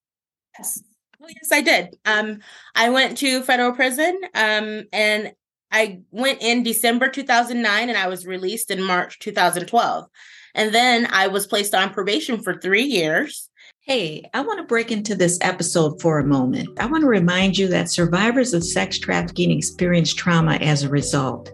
Yes. 0.57 0.81
Oh, 1.24 1.30
yes, 1.30 1.53
I 1.53 1.62
did. 1.62 1.98
Um, 2.03 2.39
I 2.75 2.89
went 2.89 3.18
to 3.20 3.44
federal 3.44 3.72
prison 3.72 4.20
um, 4.36 4.84
and 4.92 5.32
I 5.72 6.01
went 6.12 6.42
in 6.42 6.63
December 6.63 7.08
2009 7.08 7.88
and 7.88 7.98
I 7.98 8.08
was 8.08 8.27
released 8.27 8.70
in 8.70 8.84
March 8.84 9.20
2012. 9.20 10.06
And 10.53 10.75
then 10.75 11.08
I 11.10 11.27
was 11.27 11.48
placed 11.48 11.74
on 11.74 11.94
probation 11.94 12.44
for 12.44 12.60
three 12.60 12.84
years. 12.84 13.50
Hey, 13.80 14.24
I 14.34 14.42
want 14.42 14.60
to 14.60 14.65
break 14.65 14.92
into 14.92 15.15
this 15.15 15.39
episode 15.39 16.01
for 16.01 16.20
a 16.20 16.25
moment. 16.25 16.77
I 16.77 16.88
want 16.88 17.03
to 17.03 17.08
remind 17.08 17.58
you 17.58 17.70
that 17.70 17.89
survivors 17.89 18.53
of 18.53 18.65
sex 18.65 19.00
trafficking 19.00 19.51
experience 19.51 20.13
trauma 20.13 20.56
as 20.56 20.84
a 20.84 20.89
result. 20.89 21.53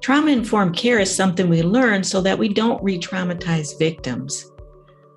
Trauma 0.00 0.30
informed 0.30 0.74
care 0.74 0.98
is 0.98 1.14
something 1.14 1.50
we 1.50 1.62
learn 1.62 2.02
so 2.02 2.22
that 2.22 2.38
we 2.38 2.48
don't 2.48 2.82
re 2.82 2.98
traumatize 2.98 3.78
victims. 3.78 4.50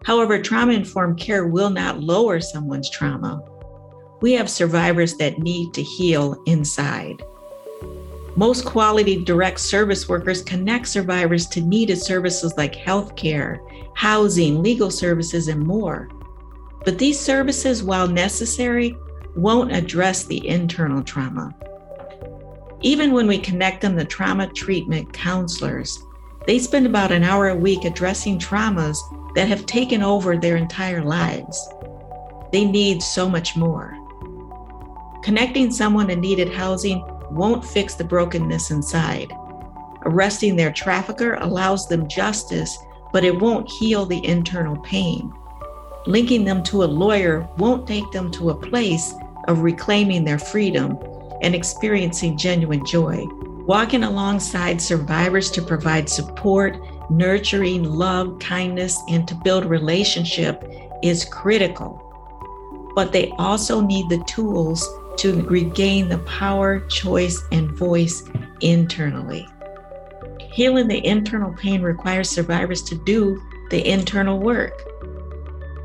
However, 0.04 0.42
trauma 0.42 0.74
informed 0.74 1.18
care 1.18 1.48
will 1.48 1.70
not 1.70 2.02
lower 2.02 2.42
someone's 2.42 2.90
trauma. 2.90 3.42
We 4.24 4.32
have 4.36 4.50
survivors 4.50 5.18
that 5.18 5.40
need 5.40 5.74
to 5.74 5.84
heal 5.84 6.42
inside. 6.46 7.26
Most 8.38 8.64
quality 8.64 9.22
direct 9.22 9.60
service 9.60 10.08
workers 10.08 10.42
connect 10.42 10.88
survivors 10.88 11.46
to 11.48 11.60
needed 11.60 11.98
services 11.98 12.54
like 12.56 12.74
healthcare, 12.74 13.60
housing, 13.96 14.64
legal 14.64 14.90
services, 14.90 15.50
and 15.50 15.62
more. 15.62 16.08
But 16.86 16.98
these 16.98 17.20
services, 17.20 17.84
while 17.84 18.08
necessary, 18.08 18.96
won't 19.36 19.76
address 19.76 20.24
the 20.24 20.48
internal 20.48 21.04
trauma. 21.04 21.54
Even 22.82 23.12
when 23.12 23.28
we 23.28 23.38
connect 23.38 23.82
them 23.82 23.98
to 23.98 24.06
trauma 24.06 24.48
treatment 24.54 25.12
counselors, 25.12 26.02
they 26.48 26.60
spend 26.60 26.86
about 26.86 27.12
an 27.12 27.26
hour 27.26 27.50
a 27.50 27.56
week 27.58 27.84
addressing 27.84 28.40
traumas 28.40 28.98
that 29.36 29.50
have 29.50 29.66
taken 29.66 30.02
over 30.02 30.38
their 30.38 30.56
entire 30.56 31.04
lives. 31.04 31.68
They 32.54 32.64
need 32.64 33.04
so 33.04 33.28
much 33.28 33.58
more. 33.58 34.00
Connecting 35.24 35.72
someone 35.72 36.08
to 36.08 36.18
needed 36.18 36.54
housing 36.54 37.02
won't 37.32 37.64
fix 37.64 37.96
the 37.96 38.04
brokenness 38.04 38.72
inside. 38.72 39.32
Arresting 40.04 40.58
their 40.58 40.72
trafficker 40.74 41.36
allows 41.36 41.88
them 41.88 42.10
justice, 42.10 42.78
but 43.14 43.24
it 43.24 43.40
won't 43.40 43.72
heal 43.72 44.06
the 44.06 44.26
internal 44.26 44.76
pain. 44.82 45.32
Linking 46.06 46.44
them 46.44 46.62
to 46.64 46.84
a 46.84 46.86
lawyer 46.86 47.48
won't 47.58 47.88
take 47.88 48.12
them 48.12 48.32
to 48.32 48.50
a 48.50 48.56
place 48.56 49.14
of 49.48 49.60
reclaiming 49.60 50.26
their 50.26 50.40
freedom 50.40 50.98
and 51.42 51.56
experiencing 51.56 52.38
genuine 52.38 52.86
joy. 52.86 53.26
Walking 53.66 54.04
alongside 54.04 54.82
survivors 54.82 55.50
to 55.52 55.62
provide 55.62 56.10
support, 56.10 56.78
nurturing, 57.10 57.86
love, 57.86 58.40
kindness, 58.40 59.00
and 59.08 59.26
to 59.30 59.36
build 59.36 59.64
relationship 59.64 60.70
is 61.02 61.24
critical. 61.24 62.02
But 62.94 63.14
they 63.14 63.30
also 63.38 63.80
need 63.80 64.10
the 64.10 64.22
tools 64.26 64.86
to 65.18 65.44
regain 65.44 66.10
the 66.10 66.20
power, 66.20 66.80
choice, 66.82 67.44
and 67.52 67.72
voice 67.72 68.24
internally. 68.62 69.48
Healing 70.40 70.88
the 70.88 71.06
internal 71.06 71.54
pain 71.54 71.82
requires 71.82 72.30
survivors 72.30 72.84
to 72.84 72.96
do 72.96 73.42
the 73.70 73.88
internal 73.88 74.40
work. 74.40 74.84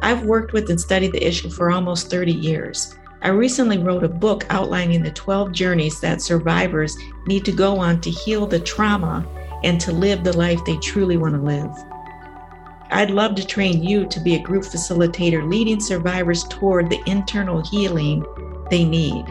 I've 0.02 0.24
worked 0.24 0.52
with 0.52 0.70
and 0.70 0.80
studied 0.80 1.12
the 1.12 1.26
issue 1.26 1.50
for 1.50 1.70
almost 1.70 2.10
30 2.10 2.32
years. 2.32 2.94
I 3.22 3.28
recently 3.28 3.78
wrote 3.78 4.04
a 4.04 4.08
book 4.08 4.46
outlining 4.50 5.02
the 5.02 5.10
12 5.10 5.52
journeys 5.52 6.00
that 6.00 6.22
survivors 6.22 6.96
need 7.26 7.44
to 7.46 7.52
go 7.52 7.78
on 7.78 8.00
to 8.02 8.10
heal 8.10 8.46
the 8.46 8.60
trauma 8.60 9.26
and 9.64 9.80
to 9.80 9.92
live 9.92 10.22
the 10.22 10.36
life 10.36 10.60
they 10.64 10.76
truly 10.76 11.16
want 11.16 11.34
to 11.34 11.40
live. 11.40 11.70
I'd 12.90 13.10
love 13.10 13.34
to 13.34 13.46
train 13.46 13.82
you 13.82 14.06
to 14.06 14.20
be 14.20 14.36
a 14.36 14.42
group 14.42 14.62
facilitator 14.64 15.48
leading 15.48 15.80
survivors 15.80 16.44
toward 16.44 16.88
the 16.88 17.02
internal 17.06 17.60
healing 17.60 18.24
they 18.70 18.84
need. 18.84 19.26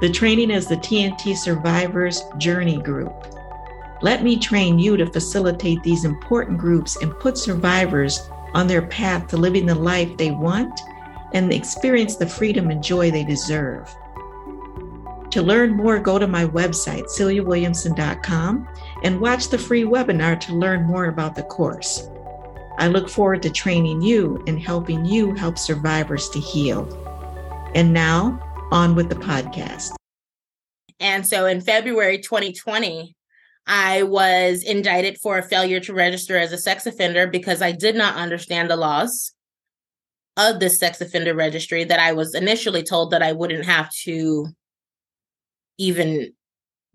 The 0.00 0.10
training 0.10 0.50
is 0.50 0.66
the 0.66 0.76
TNT 0.76 1.36
Survivors 1.36 2.22
Journey 2.38 2.78
Group. 2.78 3.12
Let 4.00 4.22
me 4.22 4.38
train 4.38 4.78
you 4.78 4.96
to 4.96 5.10
facilitate 5.10 5.82
these 5.82 6.04
important 6.04 6.58
groups 6.58 6.96
and 7.02 7.18
put 7.18 7.36
survivors 7.36 8.30
on 8.54 8.68
their 8.68 8.82
path 8.82 9.26
to 9.28 9.36
living 9.36 9.66
the 9.66 9.74
life 9.74 10.16
they 10.16 10.30
want 10.30 10.80
and 11.32 11.52
experience 11.52 12.16
the 12.16 12.28
freedom 12.28 12.70
and 12.70 12.82
joy 12.82 13.10
they 13.10 13.24
deserve. 13.24 13.94
To 15.30 15.42
learn 15.42 15.76
more, 15.76 15.98
go 15.98 16.18
to 16.18 16.26
my 16.26 16.46
website, 16.46 17.04
celiawilliamson.com, 17.06 18.68
and 19.02 19.20
watch 19.20 19.48
the 19.48 19.58
free 19.58 19.82
webinar 19.82 20.40
to 20.40 20.54
learn 20.54 20.84
more 20.84 21.06
about 21.06 21.34
the 21.34 21.42
course. 21.42 22.08
I 22.78 22.86
look 22.86 23.08
forward 23.08 23.42
to 23.42 23.50
training 23.50 24.00
you 24.00 24.42
and 24.46 24.60
helping 24.60 25.04
you 25.04 25.34
help 25.34 25.58
survivors 25.58 26.28
to 26.30 26.38
heal. 26.38 27.07
And 27.74 27.92
now, 27.92 28.40
on 28.72 28.94
with 28.94 29.08
the 29.08 29.16
podcast. 29.16 29.92
And 31.00 31.26
so 31.26 31.46
in 31.46 31.60
February 31.60 32.18
2020, 32.18 33.14
I 33.66 34.02
was 34.02 34.62
indicted 34.62 35.18
for 35.18 35.38
a 35.38 35.42
failure 35.42 35.80
to 35.80 35.92
register 35.92 36.36
as 36.36 36.52
a 36.52 36.58
sex 36.58 36.86
offender 36.86 37.26
because 37.26 37.60
I 37.60 37.72
did 37.72 37.94
not 37.94 38.16
understand 38.16 38.70
the 38.70 38.76
laws 38.76 39.32
of 40.36 40.60
the 40.60 40.70
sex 40.70 41.00
offender 41.00 41.34
registry 41.34 41.84
that 41.84 42.00
I 42.00 42.12
was 42.12 42.34
initially 42.34 42.82
told 42.82 43.10
that 43.10 43.22
I 43.22 43.32
wouldn't 43.32 43.66
have 43.66 43.90
to 44.04 44.46
even 45.76 46.32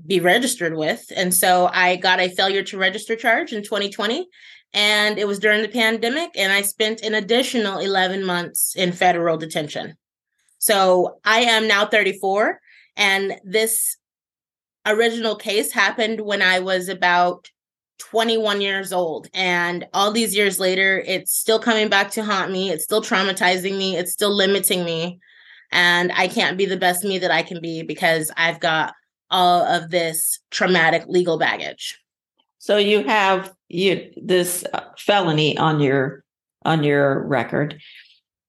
be 0.05 0.19
registered 0.19 0.75
with. 0.75 1.05
And 1.15 1.33
so 1.33 1.69
I 1.71 1.95
got 1.95 2.19
a 2.19 2.29
failure 2.29 2.63
to 2.63 2.77
register 2.77 3.15
charge 3.15 3.53
in 3.53 3.63
2020 3.63 4.27
and 4.73 5.19
it 5.19 5.27
was 5.27 5.39
during 5.39 5.61
the 5.61 5.69
pandemic 5.69 6.31
and 6.35 6.51
I 6.51 6.63
spent 6.63 7.01
an 7.01 7.13
additional 7.13 7.79
11 7.79 8.25
months 8.25 8.75
in 8.75 8.91
federal 8.91 9.37
detention. 9.37 9.95
So 10.63 11.19
I 11.25 11.41
am 11.41 11.67
now 11.67 11.85
34, 11.85 12.57
and 12.95 13.35
this 13.43 13.97
original 14.85 15.35
case 15.35 15.73
happened 15.73 16.21
when 16.21 16.41
I 16.41 16.59
was 16.59 16.87
about 16.87 17.49
21 17.99 18.61
years 18.61 18.93
old. 18.93 19.27
And 19.33 19.85
all 19.93 20.09
these 20.09 20.33
years 20.33 20.61
later, 20.61 21.03
it's 21.05 21.35
still 21.35 21.59
coming 21.59 21.89
back 21.89 22.11
to 22.11 22.23
haunt 22.23 22.49
me. 22.49 22.69
It's 22.69 22.85
still 22.85 23.01
traumatizing 23.01 23.77
me. 23.77 23.97
It's 23.97 24.13
still 24.13 24.33
limiting 24.33 24.85
me. 24.85 25.19
And 25.73 26.13
I 26.13 26.29
can't 26.29 26.57
be 26.57 26.65
the 26.65 26.77
best 26.77 27.03
me 27.03 27.17
that 27.17 27.31
I 27.31 27.43
can 27.43 27.59
be 27.59 27.83
because 27.83 28.31
I've 28.37 28.61
got 28.61 28.93
all 29.29 29.63
of 29.63 29.89
this 29.89 30.39
traumatic 30.49 31.03
legal 31.09 31.37
baggage. 31.37 31.99
So 32.59 32.77
you 32.77 33.03
have 33.03 33.53
you 33.67 34.13
this 34.15 34.63
felony 34.97 35.57
on 35.57 35.81
your 35.81 36.23
on 36.63 36.85
your 36.85 37.27
record 37.27 37.81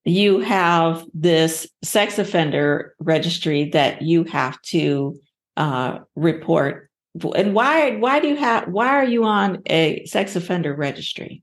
you 0.04 0.40
have 0.40 1.04
this 1.14 1.66
sex 1.82 2.18
offender 2.18 2.94
registry 2.98 3.70
that 3.70 4.02
you 4.02 4.24
have 4.24 4.60
to 4.62 5.18
uh, 5.56 6.00
report. 6.14 6.90
And 7.34 7.54
why 7.54 7.96
why 7.96 8.20
do 8.20 8.28
you 8.28 8.36
have 8.36 8.68
why 8.68 8.88
are 8.88 9.04
you 9.04 9.24
on 9.24 9.62
a 9.66 10.04
sex 10.04 10.36
offender 10.36 10.74
registry? 10.74 11.42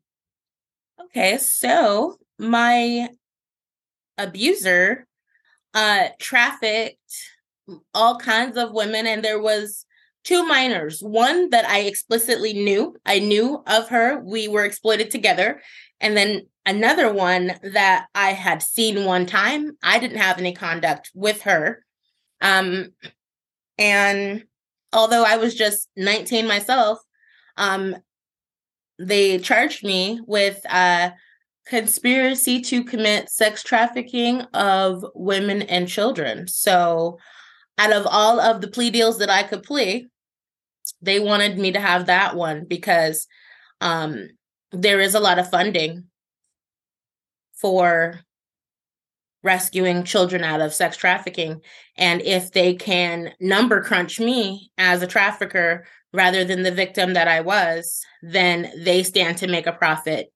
Okay, 1.06 1.38
so 1.38 2.18
my 2.38 3.10
abuser 4.18 5.08
uh 5.74 6.10
trafficked 6.20 6.98
all 7.94 8.18
kinds 8.18 8.58
of 8.58 8.74
women 8.74 9.08
and 9.08 9.24
there 9.24 9.42
was 9.42 9.86
two 10.26 10.46
minors. 10.46 11.00
One 11.00 11.50
that 11.52 11.66
i 11.66 11.80
explicitly 11.80 12.52
knew 12.54 12.98
i 13.06 13.20
knew 13.20 13.64
of 13.66 13.88
her. 13.90 14.20
We 14.20 14.50
were 14.50 14.66
exploited 14.66 15.10
together. 15.10 15.62
And 16.02 16.18
then 16.18 16.42
another 16.66 17.12
one 17.12 17.54
that 17.64 18.08
i 18.16 18.32
had 18.32 18.62
seen 18.62 19.06
one 19.06 19.26
time 19.26 19.72
i 19.84 20.00
didn't 20.00 20.18
have 20.18 20.38
any 20.38 20.54
conduct 20.54 21.12
with 21.14 21.42
her 21.42 21.84
um 22.42 22.90
and 23.78 24.44
although 24.94 25.24
i 25.24 25.38
was 25.38 25.56
just 25.56 25.90
19 25.98 26.48
myself 26.48 27.00
um 27.58 27.96
they 29.00 29.40
charged 29.40 29.84
me 29.84 30.20
with 30.26 30.60
uh 30.70 31.10
conspiracy 31.66 32.60
to 32.62 32.84
commit 32.84 33.30
sex 33.30 33.64
trafficking 33.64 34.42
of 34.54 35.06
women 35.16 35.62
and 35.64 35.88
children. 35.88 36.48
So, 36.48 37.18
out 37.78 37.94
of 37.94 38.06
all 38.06 38.40
of 38.40 38.62
the 38.62 38.68
plea 38.68 38.90
deals 38.90 39.20
that 39.20 39.30
I 39.30 39.44
could 39.44 39.64
plea, 39.64 40.08
they 41.02 41.20
wanted 41.20 41.58
me 41.58 41.72
to 41.72 41.80
have 41.80 42.08
that 42.08 42.36
one 42.36 42.66
because 42.68 43.26
um, 43.80 44.28
there 44.72 45.00
is 45.00 45.16
a 45.16 45.20
lot 45.20 45.40
of 45.40 45.50
funding 45.50 46.06
for 47.62 48.20
rescuing 49.44 50.04
children 50.04 50.44
out 50.44 50.62
of 50.62 50.74
sex 50.74 50.98
trafficking. 50.98 51.62
And 51.98 52.22
if 52.22 52.52
they 52.52 52.76
can 52.76 53.34
number 53.40 53.82
crunch 53.82 54.20
me 54.20 54.72
as 54.78 55.02
a 55.02 55.08
trafficker 55.08 55.86
rather 56.14 56.44
than 56.44 56.64
the 56.64 56.72
victim 56.72 57.14
that 57.14 57.28
I 57.28 57.42
was, 57.42 58.02
then 58.22 58.72
they 58.78 59.04
stand 59.04 59.38
to 59.38 59.48
make 59.48 59.68
a 59.68 59.72
profit 59.72 60.32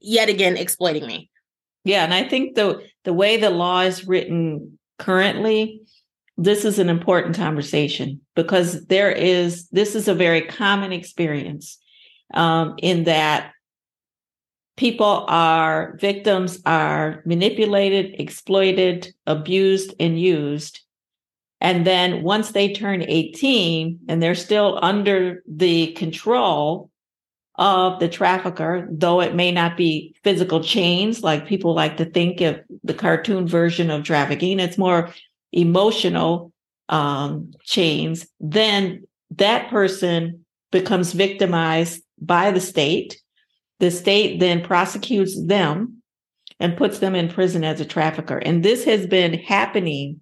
yet 0.00 0.28
again 0.28 0.56
exploiting 0.56 1.06
me. 1.06 1.30
Yeah, 1.84 2.04
and 2.04 2.14
I 2.14 2.28
think 2.28 2.54
the 2.54 2.82
the 3.04 3.12
way 3.12 3.36
the 3.36 3.50
law 3.50 3.80
is 3.80 4.06
written 4.06 4.78
currently, 4.98 5.82
this 6.36 6.64
is 6.64 6.78
an 6.78 6.88
important 6.88 7.36
conversation 7.36 8.20
because 8.36 8.86
there 8.86 9.10
is 9.10 9.68
this 9.70 9.96
is 9.96 10.06
a 10.06 10.14
very 10.14 10.42
common 10.42 10.92
experience 10.92 11.78
um, 12.34 12.76
in 12.78 13.04
that 13.04 13.52
people 14.76 15.24
are 15.28 15.96
victims 16.00 16.60
are 16.64 17.22
manipulated, 17.26 18.20
exploited, 18.20 19.14
abused, 19.26 19.94
and 20.00 20.18
used. 20.20 20.80
And 21.60 21.86
then 21.86 22.22
once 22.22 22.50
they 22.50 22.72
turn 22.72 23.02
18 23.02 24.00
and 24.08 24.22
they're 24.22 24.34
still 24.34 24.78
under 24.82 25.42
the 25.46 25.92
control 25.92 26.90
of 27.56 28.00
the 28.00 28.08
trafficker, 28.08 28.88
though 28.90 29.20
it 29.20 29.34
may 29.34 29.52
not 29.52 29.76
be 29.76 30.14
physical 30.24 30.62
chains 30.64 31.22
like 31.22 31.46
people 31.46 31.74
like 31.74 31.98
to 31.98 32.04
think 32.04 32.40
of 32.40 32.60
the 32.82 32.94
cartoon 32.94 33.46
version 33.46 33.90
of 33.90 34.02
trafficking. 34.02 34.58
It's 34.58 34.78
more 34.78 35.12
emotional 35.52 36.52
um, 36.88 37.52
chains. 37.62 38.26
Then 38.40 39.06
that 39.36 39.70
person 39.70 40.44
becomes 40.72 41.12
victimized 41.12 42.02
by 42.20 42.50
the 42.50 42.60
state. 42.60 43.21
The 43.82 43.90
state 43.90 44.38
then 44.38 44.62
prosecutes 44.62 45.36
them 45.44 46.02
and 46.60 46.76
puts 46.76 47.00
them 47.00 47.16
in 47.16 47.28
prison 47.28 47.64
as 47.64 47.80
a 47.80 47.84
trafficker. 47.84 48.38
And 48.38 48.62
this 48.62 48.84
has 48.84 49.08
been 49.08 49.34
happening, 49.34 50.20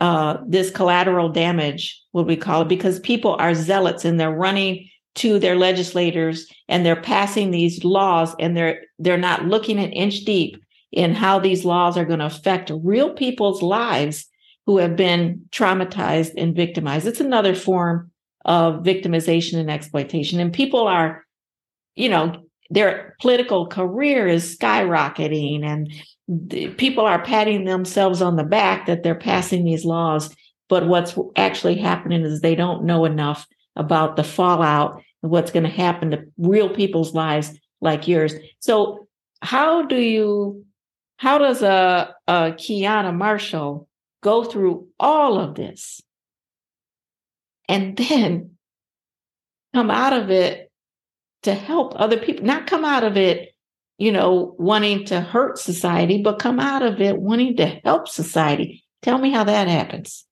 uh, 0.00 0.36
this 0.46 0.70
collateral 0.70 1.28
damage, 1.28 2.00
what 2.12 2.28
we 2.28 2.36
call 2.36 2.62
it, 2.62 2.68
because 2.68 3.00
people 3.00 3.34
are 3.40 3.54
zealots 3.54 4.04
and 4.04 4.20
they're 4.20 4.30
running 4.30 4.88
to 5.16 5.40
their 5.40 5.56
legislators 5.56 6.48
and 6.68 6.86
they're 6.86 6.94
passing 6.94 7.50
these 7.50 7.82
laws 7.82 8.36
and 8.38 8.56
they're 8.56 8.82
they're 9.00 9.16
not 9.16 9.46
looking 9.46 9.80
an 9.80 9.90
inch 9.90 10.20
deep 10.20 10.56
in 10.92 11.12
how 11.12 11.40
these 11.40 11.64
laws 11.64 11.98
are 11.98 12.04
going 12.04 12.20
to 12.20 12.26
affect 12.26 12.70
real 12.84 13.14
people's 13.14 13.62
lives 13.62 14.26
who 14.66 14.78
have 14.78 14.94
been 14.94 15.44
traumatized 15.50 16.34
and 16.36 16.54
victimized 16.54 17.06
it's 17.06 17.20
another 17.20 17.54
form 17.54 18.10
of 18.44 18.84
victimization 18.84 19.58
and 19.58 19.70
exploitation 19.70 20.38
and 20.38 20.52
people 20.52 20.86
are 20.86 21.24
you 21.94 22.10
know 22.10 22.45
their 22.70 23.16
political 23.20 23.66
career 23.66 24.26
is 24.26 24.56
skyrocketing 24.56 25.64
and 25.64 26.76
people 26.76 27.04
are 27.04 27.22
patting 27.22 27.64
themselves 27.64 28.20
on 28.20 28.36
the 28.36 28.44
back 28.44 28.86
that 28.86 29.02
they're 29.02 29.14
passing 29.14 29.64
these 29.64 29.84
laws 29.84 30.34
but 30.68 30.86
what's 30.86 31.16
actually 31.36 31.76
happening 31.76 32.22
is 32.22 32.40
they 32.40 32.54
don't 32.54 32.84
know 32.84 33.04
enough 33.04 33.46
about 33.76 34.16
the 34.16 34.24
fallout 34.24 35.02
and 35.22 35.30
what's 35.30 35.50
going 35.50 35.62
to 35.62 35.68
happen 35.68 36.10
to 36.10 36.24
real 36.38 36.68
people's 36.68 37.14
lives 37.14 37.52
like 37.80 38.08
yours. 38.08 38.34
So, 38.60 39.06
how 39.42 39.82
do 39.82 39.96
you, 39.96 40.64
how 41.18 41.38
does 41.38 41.62
a, 41.62 42.14
a 42.26 42.32
Keyana 42.52 43.14
Marshall 43.14 43.86
go 44.22 44.44
through 44.44 44.88
all 44.98 45.38
of 45.38 45.54
this 45.54 46.00
and 47.68 47.96
then 47.96 48.56
come 49.74 49.90
out 49.90 50.14
of 50.14 50.30
it 50.30 50.65
to 51.42 51.54
help 51.54 51.94
other 51.96 52.18
people, 52.18 52.44
not 52.44 52.66
come 52.66 52.84
out 52.84 53.04
of 53.04 53.16
it, 53.16 53.54
you 53.98 54.12
know, 54.12 54.54
wanting 54.58 55.04
to 55.06 55.20
hurt 55.20 55.58
society, 55.58 56.22
but 56.22 56.38
come 56.38 56.60
out 56.60 56.82
of 56.82 57.00
it 57.00 57.18
wanting 57.18 57.56
to 57.56 57.66
help 57.84 58.08
society? 58.08 58.84
Tell 59.02 59.18
me 59.18 59.30
how 59.30 59.44
that 59.44 59.68
happens. 59.68 60.24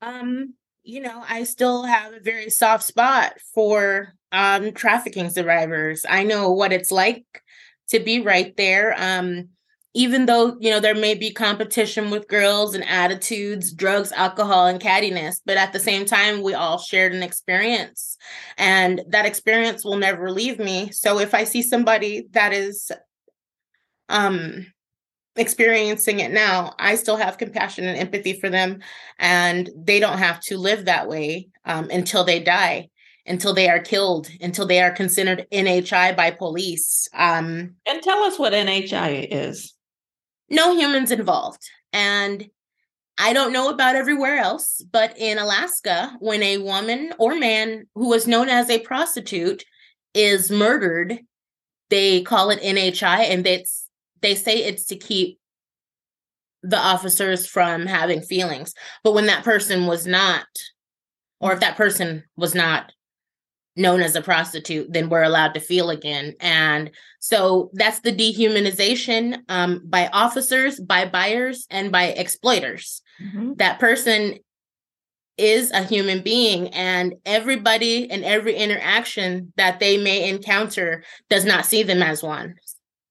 Um, 0.00 0.54
you 0.82 1.00
know, 1.00 1.24
I 1.28 1.44
still 1.44 1.82
have 1.82 2.12
a 2.12 2.20
very 2.20 2.50
soft 2.50 2.84
spot 2.84 3.34
for 3.54 4.14
um, 4.30 4.72
trafficking 4.72 5.30
survivors. 5.30 6.06
I 6.08 6.22
know 6.22 6.52
what 6.52 6.72
it's 6.72 6.92
like 6.92 7.24
to 7.88 7.98
be 7.98 8.20
right 8.20 8.56
there. 8.56 8.94
Um, 8.96 9.48
even 9.96 10.26
though, 10.26 10.58
you 10.60 10.70
know, 10.70 10.78
there 10.78 10.94
may 10.94 11.14
be 11.14 11.32
competition 11.32 12.10
with 12.10 12.28
girls 12.28 12.74
and 12.74 12.84
attitudes, 12.84 13.72
drugs, 13.72 14.12
alcohol, 14.12 14.66
and 14.66 14.78
cattiness, 14.78 15.40
but 15.46 15.56
at 15.56 15.72
the 15.72 15.80
same 15.80 16.04
time, 16.04 16.42
we 16.42 16.52
all 16.52 16.76
shared 16.76 17.14
an 17.14 17.22
experience. 17.22 18.18
And 18.58 19.00
that 19.08 19.24
experience 19.24 19.86
will 19.86 19.96
never 19.96 20.30
leave 20.30 20.58
me. 20.58 20.90
So 20.92 21.18
if 21.18 21.32
I 21.32 21.44
see 21.44 21.62
somebody 21.62 22.26
that 22.32 22.52
is 22.52 22.92
um 24.10 24.66
experiencing 25.34 26.20
it 26.20 26.30
now, 26.30 26.74
I 26.78 26.96
still 26.96 27.16
have 27.16 27.38
compassion 27.38 27.86
and 27.86 27.98
empathy 27.98 28.38
for 28.38 28.50
them, 28.50 28.80
and 29.18 29.70
they 29.74 29.98
don't 29.98 30.18
have 30.18 30.40
to 30.42 30.58
live 30.58 30.84
that 30.84 31.08
way 31.08 31.48
um, 31.64 31.88
until 31.88 32.22
they 32.22 32.40
die, 32.40 32.90
until 33.24 33.54
they 33.54 33.70
are 33.70 33.80
killed, 33.80 34.28
until 34.42 34.66
they 34.66 34.82
are 34.82 34.92
considered 34.92 35.46
NHI 35.50 36.14
by 36.14 36.32
police. 36.32 37.08
Um, 37.14 37.76
and 37.86 38.02
tell 38.02 38.22
us 38.24 38.38
what 38.38 38.52
NHI 38.52 39.28
is. 39.30 39.72
No 40.48 40.76
humans 40.76 41.10
involved. 41.10 41.62
And 41.92 42.48
I 43.18 43.32
don't 43.32 43.52
know 43.52 43.70
about 43.70 43.96
everywhere 43.96 44.36
else, 44.36 44.84
but 44.92 45.16
in 45.18 45.38
Alaska, 45.38 46.14
when 46.20 46.42
a 46.42 46.58
woman 46.58 47.14
or 47.18 47.34
man 47.34 47.86
who 47.94 48.08
was 48.08 48.26
known 48.26 48.48
as 48.48 48.68
a 48.68 48.80
prostitute 48.80 49.64
is 50.12 50.50
murdered, 50.50 51.18
they 51.88 52.22
call 52.22 52.50
it 52.50 52.60
NHI, 52.60 53.30
and 53.30 53.46
it's 53.46 53.88
they 54.20 54.34
say 54.34 54.64
it's 54.64 54.86
to 54.86 54.96
keep 54.96 55.38
the 56.62 56.78
officers 56.78 57.46
from 57.46 57.86
having 57.86 58.20
feelings. 58.20 58.74
But 59.04 59.14
when 59.14 59.26
that 59.26 59.44
person 59.44 59.86
was 59.86 60.06
not, 60.06 60.46
or 61.40 61.52
if 61.52 61.60
that 61.60 61.76
person 61.76 62.24
was 62.36 62.54
not 62.54 62.92
known 63.76 64.00
as 64.00 64.16
a 64.16 64.22
prostitute, 64.22 64.92
then 64.92 65.08
we're 65.08 65.22
allowed 65.22 65.54
to 65.54 65.60
feel 65.60 65.90
again. 65.90 66.34
And 66.40 66.90
so 67.20 67.70
that's 67.74 68.00
the 68.00 68.12
dehumanization 68.12 69.40
um, 69.48 69.82
by 69.84 70.08
officers, 70.08 70.80
by 70.80 71.06
buyers, 71.06 71.66
and 71.70 71.92
by 71.92 72.06
exploiters. 72.08 73.02
Mm-hmm. 73.22 73.54
That 73.54 73.78
person 73.78 74.38
is 75.36 75.70
a 75.70 75.82
human 75.82 76.22
being, 76.22 76.68
and 76.68 77.14
everybody 77.26 78.10
and 78.10 78.24
every 78.24 78.54
interaction 78.54 79.52
that 79.56 79.80
they 79.80 79.98
may 79.98 80.28
encounter 80.28 81.04
does 81.28 81.44
not 81.44 81.66
see 81.66 81.82
them 81.82 82.02
as 82.02 82.22
one. 82.22 82.54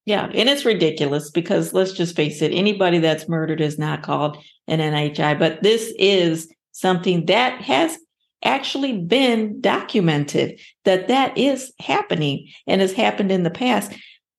Yeah, 0.06 0.30
and 0.34 0.50
it's 0.50 0.66
ridiculous 0.66 1.32
because 1.32 1.74
let's 1.74 1.94
just 1.94 2.16
face 2.16 2.42
it, 2.42 2.52
anybody 2.52 3.00
that's 3.00 3.28
murdered 3.28 3.62
is 3.62 3.80
not 3.80 4.04
called 4.04 4.38
an 4.68 4.80
NHI, 4.80 5.38
but 5.38 5.64
this 5.64 5.94
is 5.98 6.52
something 6.72 7.26
that 7.26 7.62
has 7.62 7.98
actually 8.46 9.00
been 9.00 9.60
documented 9.60 10.60
that 10.86 11.08
that 11.08 11.38
is 11.38 11.74
happening 11.80 12.48
and 12.68 12.80
has 12.82 12.94
happened 12.94 13.32
in 13.32 13.44
the 13.44 13.50
past. 13.50 13.92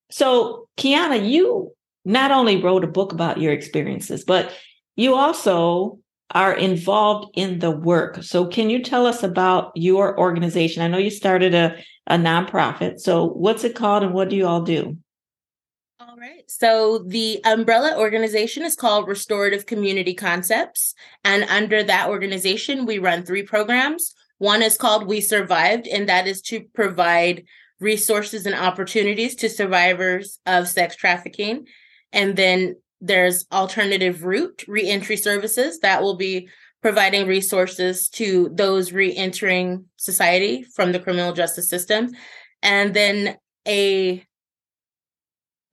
So, 0.09 0.67
Keyana, 0.77 1.29
you 1.29 1.73
not 2.05 2.31
only 2.31 2.61
wrote 2.61 2.83
a 2.83 2.87
book 2.87 3.11
about 3.11 3.39
your 3.39 3.51
experiences, 3.51 4.23
but 4.23 4.53
you 4.95 5.15
also 5.15 5.99
are 6.31 6.53
involved 6.53 7.29
in 7.35 7.59
the 7.59 7.71
work. 7.71 8.23
So, 8.23 8.47
can 8.47 8.69
you 8.69 8.81
tell 8.81 9.05
us 9.05 9.23
about 9.23 9.71
your 9.75 10.17
organization? 10.17 10.81
I 10.81 10.87
know 10.87 10.97
you 10.97 11.09
started 11.09 11.53
a, 11.53 11.77
a 12.07 12.15
nonprofit. 12.15 12.99
So, 12.99 13.25
what's 13.25 13.63
it 13.63 13.75
called 13.75 14.03
and 14.03 14.13
what 14.13 14.29
do 14.29 14.35
you 14.35 14.47
all 14.47 14.61
do? 14.61 14.97
So 16.47 16.99
the 16.99 17.41
umbrella 17.43 17.97
organization 17.97 18.63
is 18.63 18.75
called 18.75 19.07
Restorative 19.07 19.65
Community 19.65 20.13
Concepts. 20.13 20.95
And 21.23 21.43
under 21.43 21.83
that 21.83 22.09
organization, 22.09 22.85
we 22.85 22.99
run 22.99 23.23
three 23.23 23.43
programs. 23.43 24.15
One 24.37 24.61
is 24.61 24.77
called 24.77 25.07
We 25.07 25.19
Survived, 25.19 25.87
and 25.87 26.07
that 26.07 26.25
is 26.25 26.41
to 26.43 26.61
provide 26.73 27.43
resources 27.79 28.45
and 28.45 28.55
opportunities 28.55 29.35
to 29.35 29.49
survivors 29.49 30.39
of 30.45 30.67
sex 30.69 30.95
trafficking. 30.95 31.67
And 32.13 32.35
then 32.35 32.77
there's 33.01 33.45
Alternative 33.51 34.23
Route 34.23 34.63
Reentry 34.67 35.17
Services 35.17 35.79
that 35.79 36.01
will 36.01 36.15
be 36.15 36.49
providing 36.81 37.27
resources 37.27 38.07
to 38.07 38.49
those 38.53 38.93
re-entering 38.93 39.85
society 39.97 40.63
from 40.63 40.91
the 40.91 40.99
criminal 40.99 41.33
justice 41.33 41.69
system. 41.69 42.11
And 42.63 42.93
then 42.93 43.37
a 43.67 44.25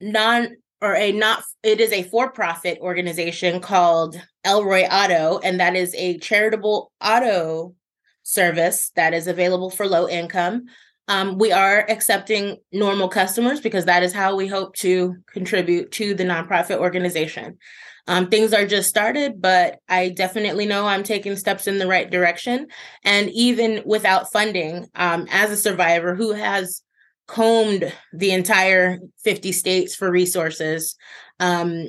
non 0.00 0.56
or 0.84 0.94
a 0.94 1.12
not 1.12 1.42
it 1.62 1.80
is 1.80 1.92
a 1.92 2.02
for-profit 2.04 2.78
organization 2.80 3.60
called 3.60 4.20
Elroy 4.44 4.84
Auto 4.84 5.38
and 5.38 5.58
that 5.60 5.74
is 5.74 5.94
a 5.94 6.18
charitable 6.18 6.92
auto 7.00 7.74
service 8.22 8.90
that 8.96 9.14
is 9.14 9.26
available 9.26 9.70
for 9.70 9.86
low 9.86 10.08
income 10.08 10.66
um, 11.08 11.38
we 11.38 11.52
are 11.52 11.84
accepting 11.88 12.58
normal 12.72 13.08
customers 13.08 13.60
because 13.60 13.84
that 13.84 14.02
is 14.02 14.12
how 14.12 14.36
we 14.36 14.46
hope 14.46 14.74
to 14.76 15.16
contribute 15.30 15.92
to 15.92 16.14
the 16.14 16.24
nonprofit 16.24 16.78
organization. 16.78 17.58
Um, 18.06 18.28
things 18.28 18.52
are 18.52 18.66
just 18.66 18.88
started, 18.88 19.40
but 19.40 19.78
I 19.88 20.10
definitely 20.10 20.66
know 20.66 20.86
I'm 20.86 21.02
taking 21.02 21.36
steps 21.36 21.66
in 21.66 21.78
the 21.78 21.86
right 21.86 22.10
direction. 22.10 22.68
And 23.02 23.30
even 23.30 23.82
without 23.86 24.32
funding, 24.32 24.86
um, 24.94 25.26
as 25.30 25.50
a 25.50 25.56
survivor 25.56 26.14
who 26.14 26.32
has 26.32 26.82
combed 27.26 27.92
the 28.12 28.32
entire 28.32 28.98
50 29.22 29.52
states 29.52 29.94
for 29.94 30.10
resources, 30.10 30.96
um, 31.40 31.88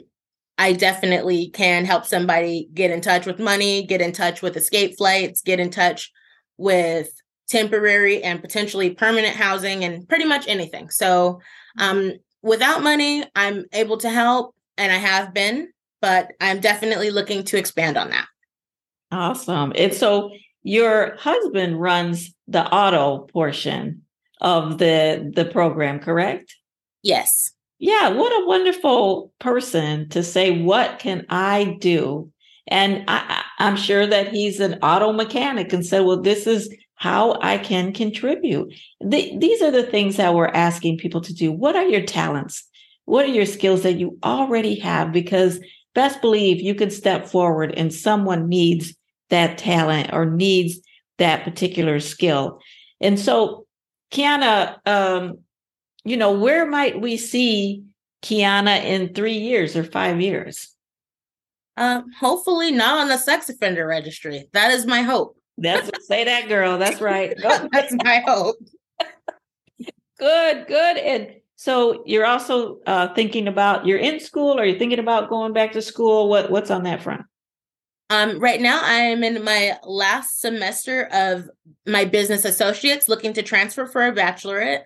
I 0.57 0.73
definitely 0.73 1.49
can 1.49 1.85
help 1.85 2.05
somebody 2.05 2.69
get 2.73 2.91
in 2.91 3.01
touch 3.01 3.25
with 3.25 3.39
money, 3.39 3.85
get 3.85 4.01
in 4.01 4.13
touch 4.13 4.41
with 4.41 4.55
escape 4.55 4.97
flights, 4.97 5.41
get 5.41 5.59
in 5.59 5.69
touch 5.69 6.11
with 6.57 7.09
temporary 7.49 8.23
and 8.23 8.41
potentially 8.41 8.91
permanent 8.91 9.35
housing 9.35 9.83
and 9.83 10.07
pretty 10.07 10.25
much 10.25 10.47
anything. 10.47 10.89
So, 10.89 11.41
um, 11.77 12.13
without 12.41 12.83
money, 12.83 13.23
I'm 13.35 13.65
able 13.73 13.97
to 13.97 14.09
help 14.09 14.55
and 14.77 14.91
I 14.91 14.97
have 14.97 15.33
been, 15.33 15.69
but 16.01 16.31
I'm 16.39 16.59
definitely 16.59 17.09
looking 17.09 17.43
to 17.45 17.57
expand 17.57 17.97
on 17.97 18.09
that. 18.11 18.27
Awesome. 19.11 19.73
And 19.75 19.93
so 19.93 20.31
your 20.63 21.15
husband 21.17 21.79
runs 21.79 22.33
the 22.47 22.65
auto 22.65 23.19
portion 23.27 24.04
of 24.41 24.77
the 24.77 25.31
the 25.35 25.45
program, 25.45 25.99
correct? 25.99 26.55
Yes. 27.03 27.51
Yeah, 27.77 28.09
what 28.09 28.31
a 28.31 28.47
wonderful 28.47 29.33
person 29.39 30.09
to 30.09 30.23
say 30.23 30.61
what 30.61 30.99
can 30.99 31.25
I 31.29 31.77
do? 31.79 32.31
And 32.67 33.03
I, 33.07 33.43
I'm 33.59 33.75
sure 33.75 34.07
that 34.07 34.29
he's 34.29 34.59
an 34.59 34.79
auto 34.81 35.11
mechanic 35.11 35.71
and 35.71 35.85
said, 35.85 36.01
well, 36.01 36.21
this 36.21 36.47
is 36.47 36.73
how 36.95 37.37
I 37.41 37.57
can 37.57 37.93
contribute. 37.93 38.73
The, 39.01 39.37
these 39.37 39.61
are 39.61 39.71
the 39.71 39.83
things 39.83 40.15
that 40.15 40.33
we're 40.33 40.47
asking 40.47 40.97
people 40.97 41.21
to 41.21 41.33
do. 41.33 41.51
What 41.51 41.75
are 41.75 41.85
your 41.85 42.01
talents? 42.01 42.63
What 43.05 43.25
are 43.25 43.29
your 43.29 43.45
skills 43.45 43.83
that 43.83 43.99
you 43.99 44.17
already 44.23 44.79
have? 44.79 45.11
Because 45.11 45.59
best 45.93 46.21
believe 46.21 46.61
you 46.61 46.73
can 46.73 46.89
step 46.89 47.27
forward 47.27 47.73
and 47.75 47.93
someone 47.93 48.47
needs 48.47 48.95
that 49.29 49.57
talent 49.57 50.11
or 50.13 50.25
needs 50.25 50.79
that 51.17 51.43
particular 51.43 51.99
skill. 51.99 52.59
And 53.01 53.19
so, 53.19 53.64
Keyana, 54.11 54.77
um, 54.85 55.39
you 56.03 56.17
know, 56.17 56.33
where 56.33 56.65
might 56.65 57.01
we 57.01 57.17
see 57.17 57.83
Keyana 58.21 58.83
in 58.83 59.13
three 59.13 59.37
years 59.37 59.75
or 59.75 59.83
five 59.83 60.21
years? 60.21 60.75
Um, 61.77 62.11
hopefully 62.17 62.71
not 62.71 62.99
on 62.99 63.09
the 63.09 63.17
sex 63.17 63.49
offender 63.49 63.85
registry. 63.85 64.47
That 64.53 64.71
is 64.71 64.85
my 64.85 65.01
hope. 65.01 65.37
That's 65.57 65.89
say 66.07 66.23
that, 66.23 66.47
girl. 66.47 66.77
That's 66.77 67.01
right. 67.01 67.33
That's 67.41 67.93
my 68.03 68.23
hope. 68.25 68.57
good, 70.19 70.67
good. 70.67 70.97
And 70.97 71.35
so 71.55 72.03
you're 72.05 72.25
also 72.25 72.79
uh, 72.85 73.13
thinking 73.13 73.47
about 73.47 73.85
you're 73.85 73.99
in 73.99 74.19
school, 74.19 74.59
or 74.59 74.65
you're 74.65 74.79
thinking 74.79 74.99
about 74.99 75.29
going 75.29 75.53
back 75.53 75.71
to 75.73 75.81
school. 75.81 76.29
What 76.29 76.51
what's 76.51 76.71
on 76.71 76.83
that 76.83 77.01
front? 77.01 77.21
Um, 78.09 78.39
right 78.39 78.61
now, 78.61 78.81
I 78.83 78.95
am 78.95 79.23
in 79.23 79.43
my 79.43 79.77
last 79.83 80.39
semester 80.39 81.07
of 81.11 81.49
my 81.87 82.05
business 82.05 82.45
associates, 82.45 83.09
looking 83.09 83.33
to 83.33 83.41
transfer 83.41 83.87
for 83.87 84.05
a 84.05 84.13
bachelorette. 84.13 84.83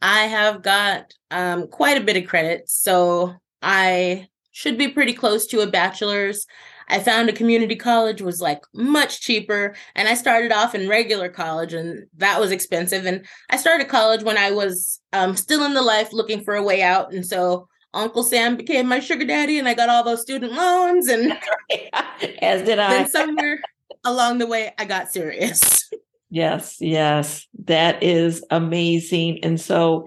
I 0.00 0.24
have 0.24 0.62
got 0.62 1.12
um, 1.30 1.68
quite 1.68 2.00
a 2.00 2.04
bit 2.04 2.16
of 2.16 2.28
credit, 2.28 2.68
so 2.68 3.34
I 3.62 4.28
should 4.52 4.78
be 4.78 4.88
pretty 4.88 5.12
close 5.12 5.46
to 5.48 5.60
a 5.60 5.66
bachelor's. 5.66 6.46
I 6.88 7.00
found 7.00 7.28
a 7.28 7.32
community 7.32 7.76
college 7.76 8.22
was 8.22 8.40
like 8.40 8.62
much 8.72 9.20
cheaper. 9.20 9.74
And 9.94 10.08
I 10.08 10.14
started 10.14 10.52
off 10.52 10.74
in 10.74 10.88
regular 10.88 11.28
college 11.28 11.74
and 11.74 12.06
that 12.16 12.40
was 12.40 12.52
expensive. 12.52 13.06
And 13.06 13.26
I 13.50 13.56
started 13.56 13.88
college 13.88 14.22
when 14.22 14.38
I 14.38 14.52
was 14.52 15.00
um, 15.12 15.36
still 15.36 15.64
in 15.64 15.74
the 15.74 15.82
life 15.82 16.12
looking 16.12 16.44
for 16.44 16.54
a 16.54 16.62
way 16.62 16.82
out. 16.82 17.12
And 17.12 17.26
so 17.26 17.68
Uncle 17.94 18.22
Sam 18.22 18.56
became 18.56 18.86
my 18.86 19.00
sugar 19.00 19.24
daddy 19.24 19.58
and 19.58 19.68
I 19.68 19.74
got 19.74 19.88
all 19.88 20.04
those 20.04 20.22
student 20.22 20.52
loans. 20.52 21.08
And 21.08 21.38
as 22.42 22.62
did 22.62 22.78
I. 22.78 22.90
Then 22.90 23.08
somewhere 23.08 23.60
along 24.04 24.38
the 24.38 24.46
way, 24.46 24.74
I 24.78 24.84
got 24.84 25.12
serious. 25.12 25.90
Yes, 26.28 26.76
yes. 26.80 27.46
That 27.64 28.02
is 28.02 28.44
amazing. 28.50 29.44
And 29.44 29.60
so 29.60 30.06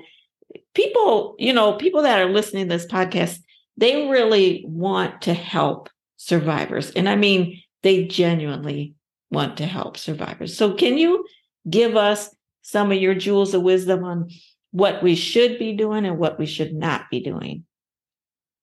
people, 0.73 1.35
you 1.39 1.53
know, 1.53 1.73
people 1.73 2.01
that 2.03 2.19
are 2.19 2.29
listening 2.29 2.67
to 2.67 2.75
this 2.75 2.85
podcast, 2.85 3.39
they 3.77 4.07
really 4.09 4.63
want 4.67 5.21
to 5.23 5.33
help 5.33 5.89
survivors. 6.17 6.91
And 6.91 7.07
I 7.07 7.15
mean, 7.15 7.61
they 7.83 8.05
genuinely 8.05 8.95
want 9.31 9.57
to 9.57 9.65
help 9.65 9.97
survivors. 9.97 10.57
So, 10.57 10.73
can 10.73 10.97
you 10.97 11.25
give 11.69 11.95
us 11.95 12.35
some 12.61 12.91
of 12.91 12.97
your 12.97 13.15
jewels 13.15 13.53
of 13.53 13.61
wisdom 13.61 14.03
on 14.03 14.29
what 14.71 15.01
we 15.01 15.15
should 15.15 15.57
be 15.57 15.73
doing 15.73 16.05
and 16.05 16.17
what 16.17 16.37
we 16.37 16.45
should 16.45 16.73
not 16.73 17.09
be 17.09 17.21
doing? 17.21 17.63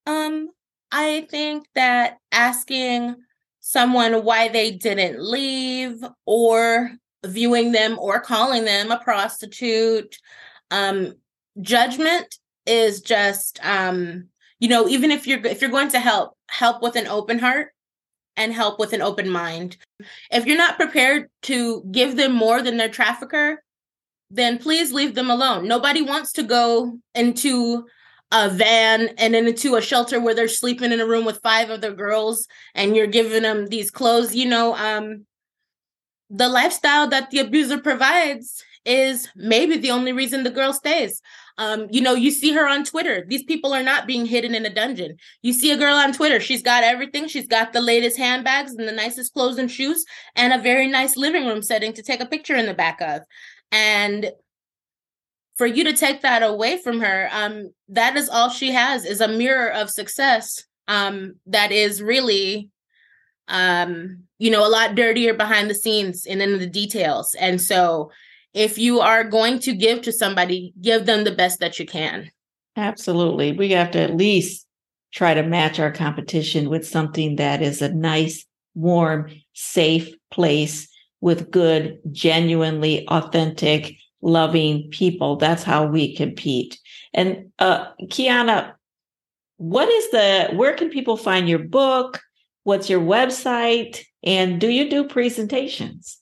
Um, 0.06 0.50
I 0.92 1.26
think 1.30 1.66
that 1.74 2.18
asking 2.32 3.16
someone 3.60 4.24
why 4.24 4.48
they 4.48 4.70
didn't 4.70 5.20
leave 5.20 6.04
or 6.24 6.92
viewing 7.24 7.72
them 7.72 7.98
or 7.98 8.20
calling 8.20 8.64
them 8.64 8.92
a 8.92 9.00
prostitute 9.00 10.16
um 10.70 11.14
judgment 11.60 12.36
is 12.66 13.00
just 13.00 13.58
um 13.64 14.28
you 14.60 14.68
know 14.68 14.86
even 14.88 15.10
if 15.10 15.26
you're 15.26 15.44
if 15.44 15.60
you're 15.60 15.70
going 15.70 15.88
to 15.88 15.98
help 15.98 16.36
help 16.48 16.82
with 16.82 16.94
an 16.94 17.06
open 17.08 17.38
heart 17.38 17.72
and 18.36 18.52
help 18.52 18.78
with 18.78 18.92
an 18.92 19.02
open 19.02 19.28
mind. 19.28 19.76
If 20.30 20.46
you're 20.46 20.58
not 20.58 20.76
prepared 20.76 21.30
to 21.42 21.82
give 21.90 22.16
them 22.16 22.32
more 22.32 22.62
than 22.62 22.76
their 22.76 22.88
trafficker 22.88 23.62
then 24.30 24.58
please 24.58 24.92
leave 24.92 25.14
them 25.14 25.30
alone. 25.30 25.68
Nobody 25.68 26.02
wants 26.02 26.32
to 26.32 26.42
go 26.42 26.98
into 27.14 27.86
a 28.32 28.48
van 28.50 29.08
and 29.18 29.34
then 29.34 29.46
into 29.46 29.76
a 29.76 29.82
shelter 29.82 30.20
where 30.20 30.34
they're 30.34 30.48
sleeping 30.48 30.92
in 30.92 31.00
a 31.00 31.06
room 31.06 31.24
with 31.24 31.40
five 31.42 31.70
other 31.70 31.92
girls 31.92 32.46
and 32.74 32.96
you're 32.96 33.06
giving 33.06 33.42
them 33.42 33.66
these 33.66 33.90
clothes 33.90 34.34
you 34.34 34.46
know 34.46 34.74
um 34.74 35.24
the 36.28 36.48
lifestyle 36.48 37.06
that 37.08 37.30
the 37.30 37.38
abuser 37.38 37.78
provides 37.78 38.64
is 38.84 39.28
maybe 39.36 39.76
the 39.76 39.90
only 39.90 40.12
reason 40.12 40.42
the 40.42 40.50
girl 40.50 40.72
stays 40.72 41.22
um, 41.58 41.86
you 41.90 42.00
know, 42.00 42.14
you 42.14 42.30
see 42.30 42.52
her 42.52 42.68
on 42.68 42.84
Twitter. 42.84 43.24
These 43.26 43.44
people 43.44 43.72
are 43.72 43.82
not 43.82 44.06
being 44.06 44.26
hidden 44.26 44.54
in 44.54 44.66
a 44.66 44.74
dungeon. 44.74 45.16
You 45.42 45.52
see 45.52 45.70
a 45.70 45.76
girl 45.78 45.96
on 45.96 46.12
Twitter, 46.12 46.38
she's 46.38 46.62
got 46.62 46.84
everything. 46.84 47.28
She's 47.28 47.48
got 47.48 47.72
the 47.72 47.80
latest 47.80 48.18
handbags 48.18 48.74
and 48.74 48.86
the 48.86 48.92
nicest 48.92 49.32
clothes 49.32 49.58
and 49.58 49.70
shoes 49.70 50.04
and 50.34 50.52
a 50.52 50.58
very 50.62 50.86
nice 50.86 51.16
living 51.16 51.46
room 51.46 51.62
setting 51.62 51.92
to 51.94 52.02
take 52.02 52.20
a 52.20 52.26
picture 52.26 52.56
in 52.56 52.66
the 52.66 52.74
back 52.74 53.00
of. 53.00 53.22
And 53.72 54.30
for 55.56 55.66
you 55.66 55.84
to 55.84 55.92
take 55.92 56.22
that 56.22 56.42
away 56.42 56.78
from 56.78 57.00
her, 57.00 57.28
um, 57.32 57.72
that 57.88 58.16
is 58.16 58.28
all 58.28 58.50
she 58.50 58.72
has 58.72 59.04
is 59.04 59.20
a 59.20 59.28
mirror 59.28 59.70
of 59.70 59.90
success 59.90 60.64
um, 60.88 61.36
that 61.46 61.72
is 61.72 62.02
really 62.02 62.70
um, 63.48 64.24
you 64.38 64.50
know, 64.50 64.66
a 64.66 64.68
lot 64.68 64.94
dirtier 64.94 65.34
behind 65.34 65.70
the 65.70 65.74
scenes 65.74 66.26
and 66.26 66.42
in 66.42 66.58
the 66.58 66.66
details. 66.66 67.34
And 67.38 67.60
so 67.60 68.10
if 68.54 68.78
you 68.78 69.00
are 69.00 69.24
going 69.24 69.58
to 69.60 69.74
give 69.74 70.02
to 70.02 70.12
somebody, 70.12 70.72
give 70.80 71.06
them 71.06 71.24
the 71.24 71.34
best 71.34 71.60
that 71.60 71.78
you 71.78 71.86
can. 71.86 72.30
Absolutely. 72.76 73.52
We 73.52 73.70
have 73.70 73.90
to 73.92 74.00
at 74.00 74.16
least 74.16 74.66
try 75.12 75.34
to 75.34 75.42
match 75.42 75.78
our 75.78 75.90
competition 75.90 76.68
with 76.68 76.86
something 76.86 77.36
that 77.36 77.62
is 77.62 77.80
a 77.80 77.92
nice, 77.92 78.44
warm, 78.74 79.30
safe 79.54 80.12
place 80.30 80.88
with 81.20 81.50
good, 81.50 81.98
genuinely 82.12 83.08
authentic, 83.08 83.94
loving 84.26 84.88
people. 84.90 85.36
That's 85.36 85.62
how 85.62 85.86
we 85.86 86.14
compete. 86.16 86.78
And 87.14 87.52
uh 87.58 87.86
Keyana, 88.02 88.74
what 89.56 89.88
is 89.88 90.10
the 90.10 90.50
where 90.54 90.74
can 90.74 90.90
people 90.90 91.16
find 91.16 91.48
your 91.48 91.60
book? 91.60 92.20
What's 92.64 92.90
your 92.90 93.00
website? 93.00 94.04
And 94.24 94.60
do 94.60 94.68
you 94.68 94.90
do 94.90 95.06
presentations? 95.06 96.18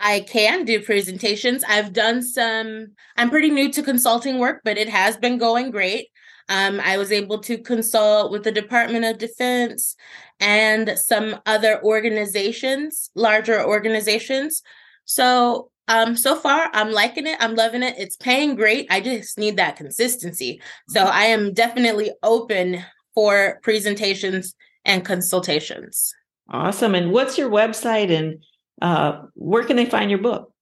I 0.00 0.20
can 0.20 0.64
do 0.64 0.82
presentations. 0.82 1.64
I've 1.68 1.92
done 1.92 2.22
some, 2.22 2.88
I'm 3.16 3.30
pretty 3.30 3.50
new 3.50 3.70
to 3.72 3.82
consulting 3.82 4.38
work, 4.38 4.62
but 4.64 4.78
it 4.78 4.88
has 4.88 5.16
been 5.16 5.38
going 5.38 5.70
great. 5.70 6.08
Um, 6.48 6.80
I 6.80 6.98
was 6.98 7.12
able 7.12 7.38
to 7.40 7.58
consult 7.58 8.32
with 8.32 8.44
the 8.44 8.52
Department 8.52 9.04
of 9.04 9.18
Defense 9.18 9.96
and 10.40 10.98
some 10.98 11.36
other 11.46 11.82
organizations, 11.82 13.10
larger 13.14 13.64
organizations, 13.64 14.62
So 15.04 15.70
um 15.88 16.16
so 16.16 16.36
far 16.36 16.70
I'm 16.72 16.92
liking 16.92 17.26
it. 17.26 17.36
I'm 17.40 17.54
loving 17.54 17.82
it. 17.82 17.94
It's 17.98 18.16
paying 18.16 18.54
great. 18.54 18.86
I 18.90 19.00
just 19.00 19.38
need 19.38 19.56
that 19.56 19.76
consistency. 19.76 20.60
So 20.88 21.00
mm-hmm. 21.00 21.12
I 21.12 21.24
am 21.24 21.52
definitely 21.52 22.12
open 22.22 22.84
for 23.14 23.60
presentations 23.62 24.54
and 24.84 25.04
consultations. 25.04 26.12
Awesome. 26.50 26.94
And 26.94 27.10
what's 27.10 27.38
your 27.38 27.50
website 27.50 28.10
and 28.10 28.42
uh, 28.82 29.22
where 29.34 29.64
can 29.64 29.76
they 29.76 29.86
find 29.86 30.10
your 30.10 30.20
book? 30.20 30.52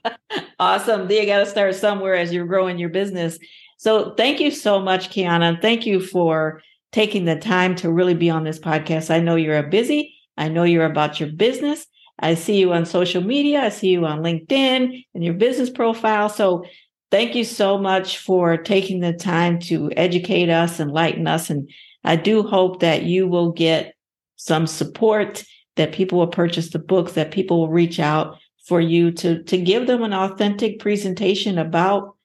awesome. 0.59 1.09
You 1.09 1.25
got 1.25 1.39
to 1.39 1.47
start 1.47 1.77
somewhere 1.77 2.17
as 2.17 2.33
you're 2.33 2.49
growing 2.49 2.79
your 2.79 2.89
business. 2.89 3.39
So 3.79 4.13
thank 4.17 4.41
you 4.41 4.51
so 4.51 4.81
much, 4.81 5.11
Keyana. 5.11 5.63
Thank 5.63 5.87
you 5.87 6.01
for 6.01 6.61
taking 6.91 7.27
the 7.27 7.37
time 7.37 7.77
to 7.77 7.93
really 7.93 8.15
be 8.15 8.29
on 8.29 8.43
this 8.43 8.59
podcast. 8.59 9.09
I 9.09 9.21
know 9.21 9.37
you're 9.37 9.57
a 9.57 9.69
busy. 9.69 10.17
I 10.37 10.49
know 10.49 10.65
you're 10.65 10.85
about 10.85 11.21
your 11.21 11.31
business. 11.31 11.87
I 12.19 12.35
see 12.35 12.59
you 12.59 12.73
on 12.73 12.87
social 12.87 13.23
media. 13.23 13.61
I 13.61 13.69
see 13.69 13.91
you 13.91 14.05
on 14.05 14.25
LinkedIn 14.25 15.05
and 15.15 15.25
your 15.25 15.35
business 15.35 15.71
profile. 15.71 16.29
So 16.29 16.65
thank 17.13 17.37
you 17.37 17.45
so 17.45 17.79
much 17.79 18.19
for 18.19 18.57
taking 18.57 18.99
the 18.99 19.13
time 19.13 19.61
to 19.61 19.93
educate 19.97 20.49
us, 20.49 20.81
enlighten 20.81 21.29
us. 21.29 21.51
And 21.51 21.71
I 22.03 22.17
do 22.17 22.43
hope 22.43 22.81
that 22.81 23.05
you 23.05 23.29
will 23.29 23.53
get 23.53 23.95
some 24.35 24.67
support, 24.67 25.45
that 25.77 25.93
people 25.93 26.19
will 26.19 26.27
purchase 26.27 26.71
the 26.71 26.79
books, 26.79 27.13
that 27.13 27.31
people 27.31 27.61
will 27.61 27.71
reach 27.71 27.99
out 27.99 28.39
for 28.67 28.81
you 28.81 29.11
to, 29.11 29.43
to 29.45 29.59
give 29.59 29.87
them 29.87 30.03
an 30.03 30.13
authentic 30.13 30.79
presentation 30.79 31.59
about 31.59 32.17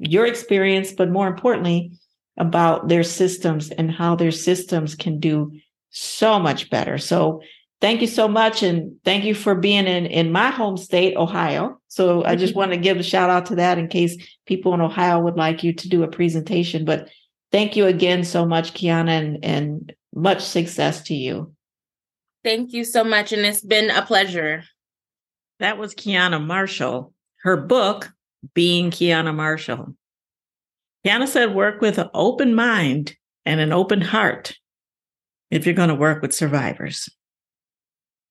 your 0.00 0.26
experience, 0.26 0.92
but 0.92 1.10
more 1.10 1.28
importantly, 1.28 1.92
about 2.36 2.88
their 2.88 3.02
systems 3.02 3.70
and 3.70 3.90
how 3.90 4.14
their 4.14 4.30
systems 4.30 4.94
can 4.94 5.18
do 5.18 5.52
so 5.90 6.38
much 6.38 6.70
better. 6.70 6.98
So 6.98 7.42
thank 7.80 8.00
you 8.00 8.06
so 8.06 8.28
much. 8.28 8.62
And 8.62 8.96
thank 9.04 9.24
you 9.24 9.34
for 9.34 9.54
being 9.54 9.86
in, 9.86 10.06
in 10.06 10.32
my 10.32 10.50
home 10.50 10.76
state, 10.76 11.16
Ohio. 11.16 11.80
So 11.88 12.24
I 12.24 12.36
just 12.36 12.52
mm-hmm. 12.52 12.58
want 12.58 12.70
to 12.72 12.78
give 12.78 12.98
a 12.98 13.02
shout 13.02 13.30
out 13.30 13.46
to 13.46 13.56
that 13.56 13.78
in 13.78 13.88
case 13.88 14.16
people 14.46 14.74
in 14.74 14.80
Ohio 14.80 15.20
would 15.20 15.36
like 15.36 15.64
you 15.64 15.72
to 15.72 15.88
do 15.88 16.02
a 16.02 16.08
presentation. 16.08 16.84
But 16.84 17.08
thank 17.50 17.76
you 17.76 17.86
again 17.86 18.24
so 18.24 18.46
much, 18.46 18.74
Keyana, 18.74 19.10
and, 19.10 19.44
and 19.44 19.92
much 20.14 20.42
success 20.42 21.02
to 21.02 21.14
you. 21.14 21.52
Thank 22.48 22.72
you 22.72 22.82
so 22.82 23.04
much. 23.04 23.30
And 23.34 23.44
it's 23.44 23.60
been 23.60 23.90
a 23.90 24.00
pleasure. 24.00 24.64
That 25.58 25.76
was 25.76 25.94
Keyana 25.94 26.42
Marshall. 26.42 27.12
Her 27.42 27.58
book, 27.58 28.10
Being 28.54 28.90
Keyana 28.90 29.34
Marshall. 29.34 29.94
Keyana 31.04 31.28
said, 31.28 31.54
work 31.54 31.82
with 31.82 31.98
an 31.98 32.08
open 32.14 32.54
mind 32.54 33.14
and 33.44 33.60
an 33.60 33.70
open 33.70 34.00
heart 34.00 34.56
if 35.50 35.66
you're 35.66 35.74
going 35.74 35.90
to 35.90 35.94
work 35.94 36.22
with 36.22 36.34
survivors. 36.34 37.10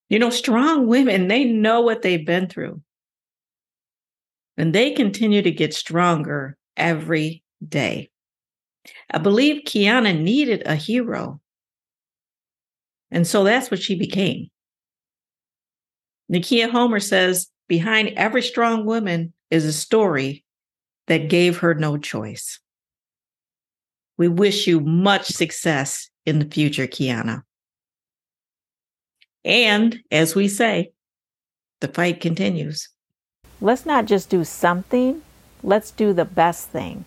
You 0.10 0.17
know, 0.17 0.32
strong 0.32 0.88
women, 0.88 1.27
they 1.27 1.43
know 1.43 1.82
what 1.82 2.01
they've 2.01 2.25
been 2.25 2.47
through. 2.47 2.82
And 4.58 4.73
they 4.73 4.93
continue 4.93 5.43
to 5.43 5.51
get 5.51 5.75
stronger 5.75 6.58
every 6.75 7.43
day. 7.63 8.10
I 9.12 9.19
believe 9.19 9.65
Keyana 9.67 10.19
needed 10.19 10.63
a 10.65 10.73
hero. 10.73 11.39
And 13.12 13.26
so 13.26 13.43
that's 13.43 13.72
what 13.72 13.82
she 13.82 13.96
became. 13.96 14.50
Nikia 16.32 16.70
Homer 16.70 17.00
says, 17.00 17.48
behind 17.67 18.10
every 18.10 18.41
strong 18.41 18.86
woman 18.86 19.34
is 19.50 19.65
a 19.65 19.74
story 19.74 20.43
that 21.08 21.30
gave 21.30 21.58
her 21.60 21.74
no 21.74 21.98
choice. 21.98 22.60
We 24.17 24.28
wish 24.28 24.67
you 24.67 24.80
much 24.80 25.28
success 25.28 26.10
in 26.26 26.39
the 26.39 26.46
future, 26.46 26.88
Keyana. 26.88 27.43
And 29.46 30.00
as 30.12 30.36
we 30.36 30.50
say, 30.50 30.91
the 31.80 31.88
fight 31.88 32.20
continues. 32.20 32.89
Let's 33.62 33.86
not 33.86 34.06
just 34.06 34.30
do 34.30 34.43
something, 34.43 35.22
let's 35.63 35.91
do 35.91 36.12
the 36.12 36.26
best 36.26 36.70
thing. 36.70 37.06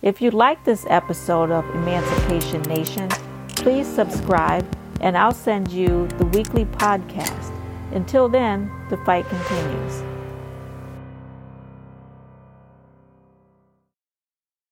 If 0.00 0.22
you 0.22 0.30
like 0.30 0.64
this 0.64 0.86
episode 0.88 1.50
of 1.50 1.68
Emancipation 1.74 2.62
Nation, 2.62 3.08
please 3.48 3.86
subscribe 3.86 4.66
and 5.00 5.16
I'll 5.16 5.32
send 5.32 5.70
you 5.70 6.06
the 6.18 6.26
weekly 6.26 6.64
podcast. 6.64 7.52
Until 7.92 8.28
then, 8.28 8.70
the 8.90 8.96
fight 8.98 9.28
continues. 9.28 10.13